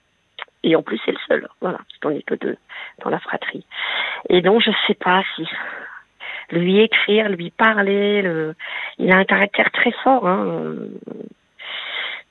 Et 0.63 0.75
en 0.75 0.81
plus, 0.81 0.99
c'est 1.05 1.11
le 1.11 1.17
seul. 1.27 1.47
Voilà, 1.61 1.77
parce 1.77 1.97
qu'on 2.01 2.09
n'est 2.11 2.23
que 2.23 2.35
deux 2.35 2.57
dans 3.03 3.09
la 3.09 3.19
fratrie. 3.19 3.65
Et 4.27 4.41
donc, 4.41 4.61
je 4.61 4.71
sais 4.87 4.95
pas 4.95 5.23
si 5.35 5.47
lui 6.51 6.79
écrire, 6.79 7.29
lui 7.29 7.51
parler, 7.51 8.21
le... 8.21 8.55
il 8.97 9.11
a 9.11 9.17
un 9.17 9.25
caractère 9.25 9.71
très 9.71 9.91
fort. 10.03 10.27
Hein. 10.27 10.75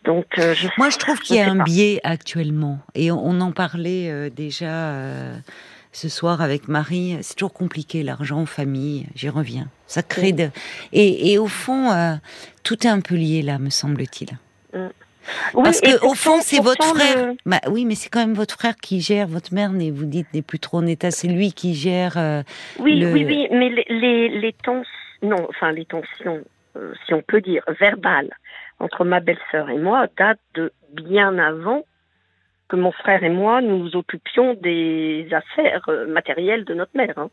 Donc, 0.09 0.39
euh, 0.39 0.55
je, 0.55 0.69
Moi, 0.79 0.89
je 0.89 0.97
trouve 0.97 1.21
qu'il 1.21 1.37
y 1.37 1.41
a 1.41 1.51
un 1.51 1.63
biais 1.63 2.01
actuellement. 2.03 2.79
Et 2.95 3.13
on, 3.13 3.43
en 3.43 3.53
parlait 3.53 4.11
euh, 4.11 4.31
déjà 4.31 4.95
euh, 4.95 5.37
ce 5.93 6.09
soir 6.09 6.41
avec 6.41 6.67
Marie. 6.67 7.19
C'est 7.21 7.35
toujours 7.35 7.53
compliqué, 7.53 8.03
l'argent, 8.03 8.47
famille. 8.47 9.07
J'y 9.15 9.29
reviens. 9.29 9.69
Ça 9.87 10.03
crée 10.03 10.33
de. 10.33 10.49
Et, 10.95 11.33
et 11.33 11.37
au 11.37 11.47
fond, 11.47 11.91
tout 12.65 12.87
est 12.87 12.91
un 12.91 13.01
peu 13.01 13.17
lié 13.17 13.43
là, 13.43 13.59
me 13.59 13.69
semble-t-il. 13.69 14.31
Mm. 14.73 14.89
Parce 15.63 15.83
que 15.83 16.03
au 16.03 16.15
fond, 16.15 16.39
c'est 16.41 16.63
votre 16.63 16.87
frère. 16.87 17.35
Bah, 17.45 17.61
oui, 17.69 17.85
mais 17.85 17.95
c'est 17.95 18.09
quand 18.09 18.21
même 18.21 18.33
votre 18.33 18.55
frère 18.55 18.77
qui 18.77 19.03
gère. 19.03 19.27
Votre 19.27 19.53
mère, 19.53 19.73
vous 19.73 20.07
dites, 20.07 20.33
n'est 20.33 20.41
plus 20.41 20.59
trop 20.59 20.79
en 20.79 20.87
état. 20.87 21.11
C'est 21.11 21.29
lui 21.29 21.53
qui 21.53 21.75
gère. 21.75 22.17
oui, 22.79 23.05
oui, 23.05 23.25
oui. 23.27 23.49
Mais 23.51 23.69
les, 23.69 23.85
les, 23.91 24.29
les 24.41 24.53
tensions, 24.55 24.89
non, 25.21 25.47
enfin 25.51 25.71
les 25.71 25.85
tensions, 25.85 26.43
si 27.05 27.13
on 27.13 27.21
peut 27.21 27.43
dire 27.43 27.63
verbales, 27.79 28.31
entre 28.81 29.05
ma 29.05 29.21
belle-sœur 29.21 29.71
et 29.71 29.79
moi 29.79 30.07
date 30.17 30.41
de 30.55 30.73
bien 30.93 31.39
avant 31.39 31.85
que 32.69 32.77
mon 32.77 32.93
frère 32.93 33.25
et 33.25 33.31
moi 33.31 33.61
nous 33.61 33.97
occupions 33.97 34.55
des 34.55 35.29
affaires 35.33 35.83
euh, 35.89 36.07
matérielles 36.07 36.65
de 36.65 36.75
notre 36.75 36.97
mère. 36.97 37.17
Hein. 37.19 37.31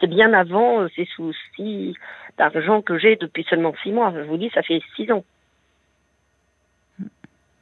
C'est 0.00 0.08
bien 0.08 0.32
avant 0.32 0.82
euh, 0.82 0.88
ces 0.96 1.06
soucis 1.06 1.96
d'argent 2.36 2.82
que 2.82 2.98
j'ai 2.98 3.16
depuis 3.16 3.44
seulement 3.44 3.74
six 3.82 3.92
mois. 3.92 4.12
Je 4.14 4.22
vous 4.22 4.36
dis, 4.36 4.50
ça 4.50 4.62
fait 4.62 4.82
six 4.96 5.10
ans. 5.12 5.24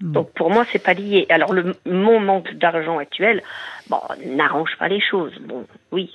Donc 0.00 0.32
pour 0.32 0.50
moi, 0.50 0.64
c'est 0.72 0.82
pas 0.82 0.94
lié. 0.94 1.26
Alors 1.28 1.52
le 1.52 1.76
mon 1.86 2.18
manque 2.18 2.52
d'argent 2.54 2.98
actuel, 2.98 3.40
bon, 3.88 4.00
n'arrange 4.26 4.76
pas 4.76 4.88
les 4.88 5.00
choses. 5.00 5.32
Bon, 5.40 5.64
oui, 5.92 6.12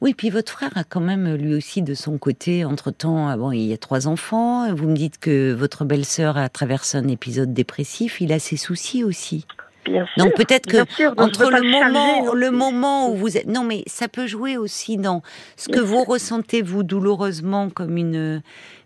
oui, 0.00 0.14
puis 0.14 0.30
votre 0.30 0.52
frère 0.52 0.76
a 0.76 0.84
quand 0.84 1.00
même 1.00 1.34
lui 1.34 1.54
aussi 1.54 1.82
de 1.82 1.94
son 1.94 2.18
côté, 2.18 2.64
entre-temps, 2.64 3.28
ah 3.28 3.36
bon, 3.36 3.52
il 3.52 3.66
y 3.66 3.72
a 3.72 3.78
trois 3.78 4.08
enfants, 4.08 4.72
vous 4.74 4.88
me 4.88 4.96
dites 4.96 5.18
que 5.18 5.52
votre 5.52 5.84
belle-sœur 5.84 6.36
a 6.36 6.48
traversé 6.48 6.98
un 6.98 7.08
épisode 7.08 7.52
dépressif, 7.52 8.20
il 8.20 8.32
a 8.32 8.38
ses 8.38 8.56
soucis 8.56 9.04
aussi. 9.04 9.46
Bien 9.84 10.06
sûr, 10.06 10.24
donc 10.24 10.34
peut-être 10.34 10.66
que 10.66 11.20
entre 11.20 11.50
le 11.50 11.62
moment, 11.62 12.34
le 12.34 12.50
moment 12.50 13.10
où 13.10 13.16
vous 13.16 13.36
êtes, 13.36 13.46
non 13.46 13.64
mais 13.64 13.82
ça 13.86 14.06
peut 14.06 14.26
jouer 14.28 14.56
aussi 14.56 14.96
dans 14.96 15.22
ce 15.56 15.68
que 15.68 15.80
vous 15.80 16.04
ressentez 16.04 16.62
vous 16.62 16.84
douloureusement 16.84 17.68
comme 17.68 17.96
une 17.96 18.42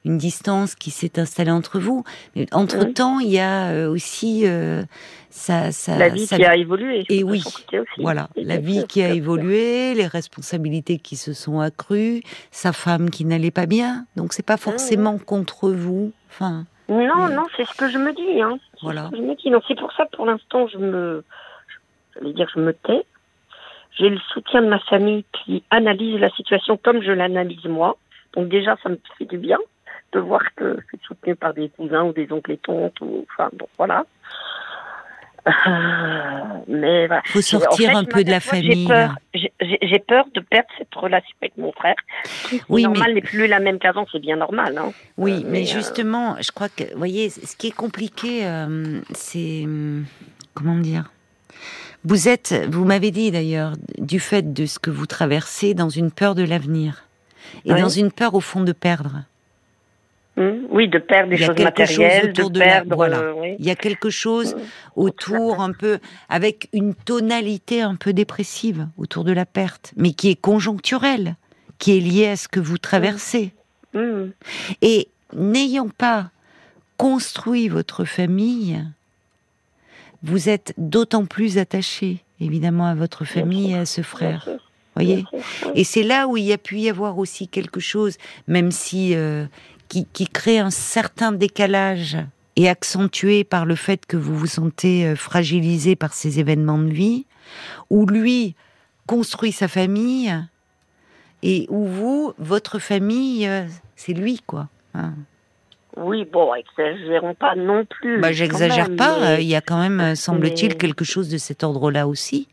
une 0.06 0.18
distance 0.18 0.74
qui 0.74 0.90
s'est 0.90 1.18
installée 1.18 1.50
entre 1.50 1.80
vous. 1.80 2.04
Mais 2.34 2.46
entre 2.52 2.84
temps, 2.84 3.18
il 3.18 3.28
y 3.28 3.40
a 3.40 3.70
euh, 3.70 3.90
aussi 3.90 4.46
euh, 4.46 4.84
ça, 5.30 5.72
ça, 5.72 5.98
la 5.98 6.08
vie 6.08 6.26
qui 6.26 6.44
a 6.44 6.56
évolué. 6.56 7.04
Et 7.08 7.24
oui, 7.24 7.42
voilà, 7.98 8.30
la 8.36 8.56
vie 8.56 8.84
qui 8.88 9.02
a 9.02 9.10
évolué, 9.10 9.94
les 9.94 10.06
responsabilités 10.06 10.98
qui 10.98 11.16
se 11.16 11.32
sont 11.32 11.60
accrues, 11.60 12.22
sa 12.52 12.72
femme 12.72 13.10
qui 13.10 13.24
n'allait 13.24 13.50
pas 13.50 13.66
bien. 13.66 14.06
Donc 14.14 14.32
c'est 14.32 14.46
pas 14.46 14.54
ah 14.54 14.58
forcément 14.58 15.18
contre 15.18 15.70
vous. 15.70 16.12
Enfin. 16.30 16.66
Non, 16.88 17.28
non, 17.28 17.46
c'est 17.56 17.64
ce 17.64 17.76
que 17.76 17.88
je 17.88 17.98
me 17.98 18.12
dis. 18.12 18.40
Hein. 18.40 18.58
Voilà. 18.82 19.10
je 19.12 19.20
me 19.20 19.34
dis. 19.34 19.50
c'est 19.66 19.78
pour 19.78 19.92
ça, 19.92 20.06
pour 20.06 20.26
l'instant, 20.26 20.68
je 20.68 20.78
me, 20.78 21.24
j'allais 22.14 22.32
dire, 22.32 22.48
je 22.54 22.60
me 22.60 22.72
tais. 22.72 23.04
J'ai 23.98 24.10
le 24.10 24.18
soutien 24.32 24.62
de 24.62 24.68
ma 24.68 24.78
famille 24.78 25.24
qui 25.32 25.64
analyse 25.70 26.20
la 26.20 26.30
situation 26.30 26.76
comme 26.76 27.02
je 27.02 27.12
l'analyse 27.12 27.64
moi. 27.64 27.96
Donc 28.34 28.48
déjà, 28.48 28.76
ça 28.82 28.90
me 28.90 28.98
fait 29.18 29.24
du 29.24 29.38
bien 29.38 29.58
de 30.12 30.20
voir 30.20 30.42
que 30.54 30.76
je 30.78 30.86
suis 30.86 31.06
soutenue 31.06 31.34
par 31.34 31.54
des 31.54 31.70
cousins 31.70 32.04
ou 32.04 32.12
des 32.12 32.30
oncles 32.30 32.52
et 32.52 32.58
tantes. 32.58 33.00
Ou, 33.00 33.26
enfin, 33.30 33.48
bon, 33.54 33.66
voilà. 33.78 34.04
Euh, 35.46 35.50
mais 36.68 37.06
voilà. 37.06 37.22
Faut 37.26 37.40
sortir 37.40 37.96
un 37.96 38.04
peu 38.04 38.24
de 38.24 38.30
la 38.30 38.40
famille. 38.40 38.88
J'ai 39.34 39.98
peur, 39.98 40.26
de 40.34 40.40
perdre 40.40 40.68
cette 40.78 40.94
relation 40.94 41.34
avec 41.40 41.56
mon 41.56 41.72
frère. 41.72 41.94
oui, 42.68 42.82
normal 42.82 43.14
n'est 43.14 43.20
plus 43.20 43.46
la 43.46 43.60
même 43.60 43.78
qu'avant, 43.78 44.06
c'est 44.10 44.18
bien 44.18 44.36
normal. 44.36 44.76
Hein. 44.78 44.92
Oui, 45.16 45.42
euh, 45.44 45.48
mais, 45.48 45.62
euh, 45.62 45.66
justement, 45.66 46.36
je 46.40 46.50
crois 46.50 46.68
que, 46.68 46.84
vous 46.92 46.98
voyez, 46.98 47.30
ce 47.30 47.56
qui 47.56 47.68
est 47.68 47.76
compliqué, 47.76 48.44
c'est 49.12 49.64
comment 50.54 50.76
dire? 50.76 51.12
Vous 52.04 52.28
êtes, 52.28 52.54
vous 52.70 52.84
m'avez 52.84 53.10
dit 53.10 53.30
d'ailleurs, 53.30 53.72
du 53.98 54.20
fait 54.20 54.52
de 54.52 54.66
ce 54.66 54.78
que 54.78 54.90
vous 54.90 55.06
traversez, 55.06 55.74
dans 55.74 55.88
une 55.88 56.10
peur 56.10 56.34
de 56.34 56.44
l'avenir 56.44 57.04
et 57.64 57.74
dans 57.74 57.88
une 57.88 58.12
peur 58.12 58.34
au 58.34 58.40
fond 58.40 58.62
de 58.62 58.72
perdre. 58.72 59.22
Hmm? 60.36 60.66
oui, 60.68 60.86
de 60.88 60.98
perdre 60.98 61.30
des 61.30 61.38
choses 61.38 61.58
matérielles, 61.58 62.34
de, 62.34 62.58
perdre. 62.58 62.94
voilà. 62.94 63.20
Euh, 63.20 63.54
Il 63.58 63.64
y 63.64 63.70
a 63.70 63.74
quelque 63.74 64.10
chose 64.10 64.54
hmm. 64.54 64.60
autour, 64.96 65.62
un 65.62 65.72
peu, 65.72 65.98
avec 66.28 66.68
une 66.74 66.94
tonalité 66.94 67.80
un 67.80 67.94
peu 67.94 68.12
dépressive 68.12 68.86
autour 68.98 69.24
de 69.24 69.32
la 69.32 69.46
perte, 69.46 69.94
mais 69.96 70.12
qui 70.12 70.28
est 70.28 70.38
conjoncturelle, 70.38 71.36
qui 71.78 71.96
est 71.96 72.00
liée 72.00 72.28
à 72.28 72.36
ce 72.36 72.48
que 72.48 72.60
vous 72.60 72.76
traversez. 72.76 73.52
Hmm. 73.94 74.26
Et 74.82 75.08
n'ayant 75.32 75.88
pas 75.88 76.30
construit 76.98 77.68
votre 77.68 78.04
famille, 78.04 78.84
vous 80.22 80.50
êtes 80.50 80.74
d'autant 80.76 81.24
plus 81.24 81.56
attaché, 81.56 82.18
évidemment, 82.40 82.86
à 82.86 82.94
votre 82.94 83.24
famille 83.24 83.72
et 83.72 83.78
à 83.78 83.86
ce 83.86 84.02
frère. 84.02 84.48
Voyez 84.94 85.24
Et 85.74 85.84
c'est 85.84 86.02
là 86.02 86.26
où 86.26 86.36
il 86.36 86.44
y 86.44 86.52
a 86.52 86.58
pu 86.58 86.78
y 86.78 86.88
avoir 86.88 87.18
aussi 87.18 87.48
quelque 87.48 87.80
chose, 87.80 88.16
même 88.48 88.70
si 88.70 89.14
euh, 89.14 89.44
qui, 89.88 90.26
crée 90.26 90.58
un 90.58 90.70
certain 90.70 91.32
décalage 91.32 92.16
et 92.56 92.68
accentué 92.68 93.44
par 93.44 93.66
le 93.66 93.74
fait 93.74 94.06
que 94.06 94.16
vous 94.16 94.36
vous 94.36 94.46
sentez 94.46 95.06
euh, 95.06 95.16
fragilisé 95.16 95.96
par 95.96 96.14
ces 96.14 96.40
événements 96.40 96.78
de 96.78 96.90
vie, 96.90 97.26
où 97.90 98.06
lui 98.06 98.54
construit 99.06 99.52
sa 99.52 99.68
famille 99.68 100.34
et 101.42 101.66
où 101.68 101.84
vous, 101.84 102.32
votre 102.38 102.78
famille, 102.78 103.46
euh, 103.46 103.64
c'est 103.94 104.14
lui, 104.14 104.40
quoi. 104.46 104.68
Hein. 104.94 105.12
Oui, 105.96 106.24
bon, 106.24 106.54
exagérons 106.54 107.34
pas 107.34 107.54
non 107.54 107.84
plus. 107.84 108.20
Bah, 108.20 108.32
j'exagère 108.32 108.94
pas. 108.96 109.40
Il 109.40 109.46
y 109.46 109.54
a 109.54 109.60
quand 109.60 109.80
même, 109.80 110.14
semble-t-il, 110.14 110.76
quelque 110.76 111.04
chose 111.04 111.30
de 111.30 111.38
cet 111.38 111.64
ordre-là 111.64 112.06
aussi. 112.06 112.48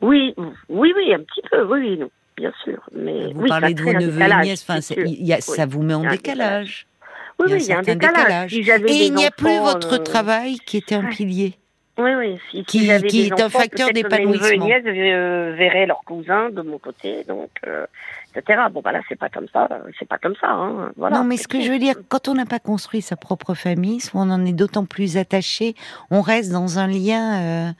Oui, 0.00 0.34
oui, 0.68 0.92
oui, 0.96 1.12
un 1.12 1.20
petit 1.20 1.42
peu, 1.50 1.64
oui, 1.64 1.98
non 1.98 2.10
bien 2.38 2.52
sûr. 2.64 2.88
Mais 2.94 3.32
vous 3.32 3.46
parlez 3.46 3.74
de 3.74 3.82
vos 3.82 3.92
neveux 3.92 4.22
et 4.22 4.42
nièces, 4.42 4.64
enfin, 4.68 4.80
ça 4.80 5.66
vous 5.66 5.82
met 5.82 5.94
en 5.94 6.08
décalage. 6.08 6.86
Oui, 7.38 7.46
oui, 7.52 7.58
il 7.62 7.68
y 7.68 7.72
a 7.72 7.78
un 7.78 7.82
décalage. 7.82 8.54
et 8.54 9.06
il 9.06 9.14
n'y 9.14 9.24
a 9.24 9.30
plus 9.30 9.58
votre 9.58 9.94
euh, 9.94 10.02
travail 10.02 10.58
qui 10.58 10.76
était 10.76 10.96
un 10.96 11.04
pilier. 11.04 11.54
Oui, 11.96 12.10
oui. 12.16 12.38
Si, 12.50 12.64
qui, 12.64 12.88
qui 13.06 13.26
est 13.26 13.40
un 13.40 13.48
facteur 13.48 13.90
d'épanouissement. 13.90 14.48
Mes 14.48 14.58
nièces 14.58 14.84
euh, 14.86 15.54
verraient 15.56 15.86
leurs 15.86 16.02
cousins 16.04 16.50
de 16.50 16.62
mon 16.62 16.78
côté, 16.78 17.24
donc, 17.28 17.50
euh, 17.66 17.86
etc. 18.34 18.62
Bon, 18.72 18.80
bah 18.80 18.92
là, 18.92 19.00
c'est 19.08 19.18
pas 19.18 19.28
comme 19.28 19.46
ça. 19.52 19.68
C'est 19.98 20.08
pas 20.08 20.18
comme 20.18 20.34
ça. 20.40 20.48
Hein, 20.48 20.92
voilà. 20.96 21.18
Non, 21.18 21.24
mais 21.24 21.36
ce 21.36 21.48
que 21.48 21.60
je 21.60 21.70
veux 21.70 21.78
dire, 21.78 21.94
quand 22.08 22.28
on 22.28 22.34
n'a 22.34 22.46
pas 22.46 22.60
construit 22.60 23.02
sa 23.02 23.16
propre 23.16 23.54
famille, 23.54 24.00
soit 24.00 24.20
on 24.20 24.30
en 24.30 24.44
est 24.44 24.52
d'autant 24.52 24.84
plus 24.84 25.16
attaché, 25.16 25.74
on 26.10 26.20
reste 26.20 26.50
dans 26.50 26.78
un 26.78 26.86
lien. 26.88 27.74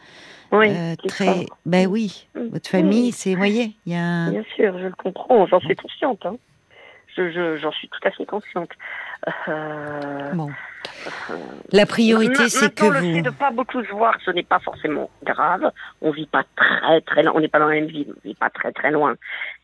Oui, 0.53 0.69
euh, 0.71 0.95
très. 1.09 1.47
Ben 1.67 1.87
oui, 1.87 2.27
mm. 2.35 2.49
votre 2.49 2.69
famille, 2.69 3.13
c'est, 3.13 3.35
voyez, 3.35 3.77
il 3.87 3.93
y 3.93 3.97
a. 3.97 4.31
Bien 4.31 4.45
sûr, 4.57 4.79
je 4.79 4.87
le 4.87 4.95
comprends, 4.95 5.47
j'en 5.47 5.61
suis 5.61 5.77
consciente. 5.77 6.25
Hein. 6.25 6.37
j'en 7.17 7.73
suis 7.73 7.89
tout 7.89 8.09
à 8.09 8.11
fait 8.11 8.27
consciente. 8.27 8.71
Euh, 9.49 10.33
bon. 10.33 10.51
La 11.73 11.87
priorité, 11.87 12.49
c'est 12.49 12.75
que 12.75 12.87
le 12.87 13.01
vous. 13.01 13.15
fait 13.15 13.23
de 13.23 13.31
pas 13.31 13.51
beaucoup 13.51 13.83
se 13.83 13.91
voir, 13.91 14.17
ce 14.25 14.31
n'est 14.31 14.43
pas 14.43 14.59
forcément 14.59 15.11
grave. 15.23 15.71
On 16.01 16.11
vit 16.11 16.27
pas 16.27 16.45
très 16.57 17.01
très 17.03 17.23
loin. 17.23 17.33
On 17.37 17.41
n'est 17.41 17.49
pas 17.49 17.59
dans 17.59 17.69
la 17.69 17.75
même 17.75 17.87
ville. 17.87 18.15
On 18.17 18.29
vit 18.29 18.35
pas 18.35 18.51
très 18.51 18.73
très 18.73 18.91
loin. 18.91 19.15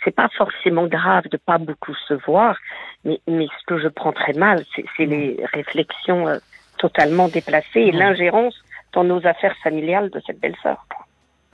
C'est 0.04 0.14
pas 0.14 0.28
forcément 0.36 0.86
grave 0.86 1.24
de 1.30 1.36
pas 1.36 1.58
beaucoup 1.58 1.94
se 2.08 2.14
voir. 2.26 2.56
Mais, 3.04 3.20
mais 3.26 3.46
ce 3.60 3.66
que 3.66 3.78
je 3.78 3.88
prends 3.88 4.12
très 4.12 4.32
mal, 4.34 4.64
c'est 4.74 5.06
les 5.06 5.38
réflexions 5.52 6.28
euh, 6.28 6.38
totalement 6.78 7.28
déplacées 7.28 7.80
et 7.80 7.92
l'ingérence 7.92 8.54
dans 8.94 9.04
nos 9.04 9.26
affaires 9.26 9.57
familiales 9.62 10.11
de 10.11 10.20
cette 10.26 10.40
belle-sœur. 10.40 10.87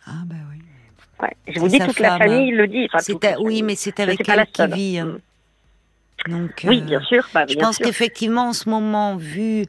Ah 0.07 0.23
ben 0.27 0.37
oui. 0.51 0.59
Ouais. 1.21 1.37
Je 1.49 1.61
vous 1.61 1.69
dis, 1.69 1.79
toute 1.79 2.01
la 2.01 2.19
famille 2.19 2.53
le 2.53 2.67
dit. 2.67 2.89
oui, 3.41 3.63
mais 3.63 3.75
c'est 3.75 4.01
avec 4.01 4.27
elle 4.29 4.47
qui 4.47 4.67
vit. 4.67 4.99
Hein. 4.99 5.07
Mm. 5.07 5.19
Donc, 6.29 6.65
oui, 6.65 6.83
bien 6.83 7.01
sûr. 7.01 7.27
Bah, 7.33 7.47
je 7.49 7.57
pense 7.57 7.79
qu'effectivement, 7.79 8.49
en 8.49 8.53
ce 8.53 8.69
moment, 8.69 9.17
vu 9.17 9.65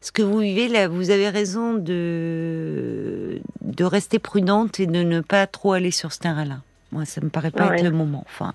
ce 0.00 0.10
que 0.10 0.22
vous 0.22 0.38
vivez 0.38 0.68
là, 0.68 0.88
vous 0.88 1.10
avez 1.10 1.28
raison 1.28 1.74
de 1.74 3.40
de 3.60 3.84
rester 3.84 4.18
prudente 4.18 4.80
et 4.80 4.86
de 4.86 5.02
ne 5.02 5.20
pas 5.20 5.46
trop 5.46 5.72
aller 5.72 5.92
sur 5.92 6.12
ce 6.12 6.18
terrain-là. 6.18 6.58
Moi, 6.90 7.04
ça 7.04 7.20
me 7.20 7.30
paraît 7.30 7.50
pas 7.50 7.74
être 7.74 7.84
le 7.84 7.90
moment. 7.90 8.24
Enfin, 8.26 8.52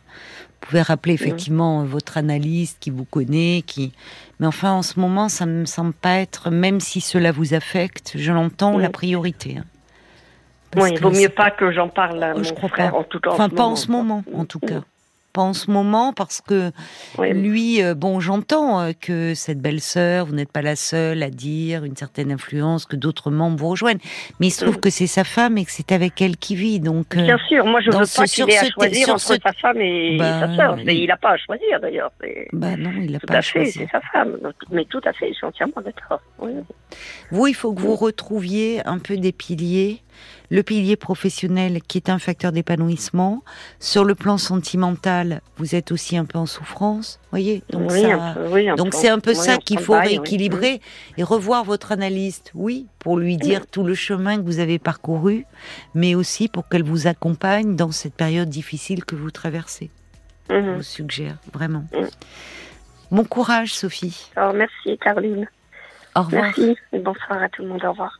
pouvez 0.59 0.81
rappeler 0.81 1.13
mm. 1.13 1.21
effectivement 1.21 1.83
votre 1.83 2.17
analyste 2.17 2.77
qui 2.79 2.89
vous 2.89 3.05
connaît, 3.05 3.63
qui. 3.65 3.93
Mais 4.39 4.47
enfin, 4.47 4.73
en 4.73 4.81
ce 4.81 4.99
moment, 4.99 5.29
ça 5.29 5.45
me 5.45 5.65
semble 5.65 5.93
pas 5.93 6.15
être, 6.15 6.51
même 6.51 6.79
si 6.79 7.01
cela 7.01 7.31
vous 7.31 7.53
affecte, 7.53 8.13
je 8.15 8.31
l'entends, 8.31 8.77
la 8.77 8.89
mm. 8.89 8.91
priorité. 8.91 9.57
Hein. 9.57 9.65
Oui, 10.75 10.89
il 10.91 10.99
vaut 10.99 11.11
mieux 11.11 11.29
pas 11.29 11.49
que 11.49 11.71
j'en 11.71 11.87
parle 11.87 12.21
à 12.21 12.33
oh, 12.35 12.43
je 12.43 12.51
mon 12.53 12.67
frère, 12.67 12.93
en 12.95 13.03
tout 13.03 13.19
cas. 13.19 13.31
Enfin, 13.31 13.49
pas 13.49 13.63
en 13.63 13.75
ce 13.75 13.89
moment, 13.89 14.23
en 14.33 14.45
tout 14.45 14.59
cas 14.59 14.81
en 15.43 15.53
ce 15.53 15.71
moment 15.71 16.13
parce 16.13 16.41
que 16.41 16.71
lui, 17.17 17.83
euh, 17.83 17.95
bon, 17.95 18.19
j'entends 18.19 18.79
euh, 18.79 18.91
que 18.99 19.33
cette 19.33 19.59
belle-sœur, 19.59 20.25
vous 20.25 20.35
n'êtes 20.35 20.51
pas 20.51 20.61
la 20.61 20.75
seule 20.75 21.23
à 21.23 21.29
dire 21.29 21.83
une 21.83 21.95
certaine 21.95 22.31
influence, 22.31 22.85
que 22.85 22.95
d'autres 22.95 23.31
membres 23.31 23.57
vous 23.57 23.69
rejoignent, 23.69 23.99
mais 24.39 24.47
il 24.47 24.51
se 24.51 24.63
trouve 24.63 24.77
mm. 24.77 24.81
que 24.81 24.89
c'est 24.89 25.07
sa 25.07 25.23
femme 25.23 25.57
et 25.57 25.65
que 25.65 25.71
c'est 25.71 25.91
avec 25.91 26.21
elle 26.21 26.37
qu'il 26.37 26.57
vit, 26.57 26.79
donc. 26.79 27.15
Euh, 27.15 27.23
Bien 27.23 27.37
sûr, 27.47 27.65
moi 27.65 27.81
je 27.81 27.89
ne 27.89 27.95
veux 27.95 28.05
pas 28.15 28.25
qu'il 28.25 28.49
ait 28.49 28.57
à 28.57 28.69
choisir 28.69 29.09
entre 29.09 29.19
sa 29.19 29.53
femme 29.53 29.81
et 29.81 30.17
bah, 30.17 30.39
sa 30.39 30.55
sœur. 30.55 30.79
Il 30.79 31.07
n'a 31.07 31.17
pas 31.17 31.31
à 31.31 31.37
choisir 31.37 31.79
d'ailleurs. 31.79 32.11
Bah 32.53 32.75
non, 32.77 32.91
il 32.97 33.11
n'a 33.11 33.19
pas 33.19 33.35
à, 33.35 33.41
choisir. 33.41 33.83
C'est 33.85 33.91
sa 33.91 34.01
femme, 34.11 34.37
mais 34.71 34.85
tout 34.85 35.01
à 35.05 35.13
fait, 35.13 35.29
je 35.29 35.33
suis 35.33 35.45
entièrement 35.45 35.81
d'accord. 35.83 36.21
Vous, 37.31 37.47
il 37.47 37.53
faut 37.53 37.73
que 37.73 37.81
vous 37.81 37.95
retrouviez 37.95 38.81
un 38.85 38.99
peu 38.99 39.17
des 39.17 39.31
piliers 39.31 40.01
le 40.49 40.63
pilier 40.63 40.95
professionnel 40.95 41.81
qui 41.81 41.97
est 41.97 42.09
un 42.09 42.19
facteur 42.19 42.51
d'épanouissement. 42.51 43.43
Sur 43.79 44.03
le 44.03 44.15
plan 44.15 44.37
sentimental, 44.37 45.41
vous 45.57 45.75
êtes 45.75 45.91
aussi 45.91 46.17
un 46.17 46.25
peu 46.25 46.37
en 46.37 46.45
souffrance, 46.45 47.19
voyez. 47.31 47.63
Donc 47.69 47.91
donc 48.77 48.93
c'est 48.93 49.09
un 49.09 49.19
peu 49.19 49.33
ça 49.33 49.57
qu'il 49.57 49.79
faut 49.79 49.93
rééquilibrer 49.93 50.81
et 51.17 51.23
revoir 51.23 51.63
votre 51.63 51.91
analyste. 51.91 52.51
Oui, 52.55 52.87
pour 52.99 53.17
lui 53.17 53.37
dire 53.37 53.67
tout 53.67 53.83
le 53.83 53.93
chemin 53.93 54.37
que 54.37 54.43
vous 54.43 54.59
avez 54.59 54.79
parcouru, 54.79 55.45
mais 55.95 56.15
aussi 56.15 56.47
pour 56.47 56.67
qu'elle 56.69 56.83
vous 56.83 57.07
accompagne 57.07 57.75
dans 57.75 57.91
cette 57.91 58.13
période 58.13 58.49
difficile 58.49 59.05
que 59.05 59.15
vous 59.15 59.31
traversez. 59.31 59.89
Je 60.49 60.55
mhm. 60.55 60.75
vous 60.77 60.83
suggère 60.83 61.37
vraiment. 61.53 61.85
Mhm. 61.93 62.07
Bon 63.11 63.23
courage, 63.23 63.73
Sophie. 63.73 64.31
Oh, 64.37 64.51
merci, 64.53 64.97
Caroline. 64.97 65.47
Au 66.15 66.23
revoir. 66.23 66.43
Merci 66.43 66.77
et 66.93 66.99
bonsoir 66.99 67.41
à 67.41 67.49
tout 67.49 67.61
le 67.61 67.69
monde. 67.69 67.83
Au 67.85 67.91
revoir. 67.91 68.19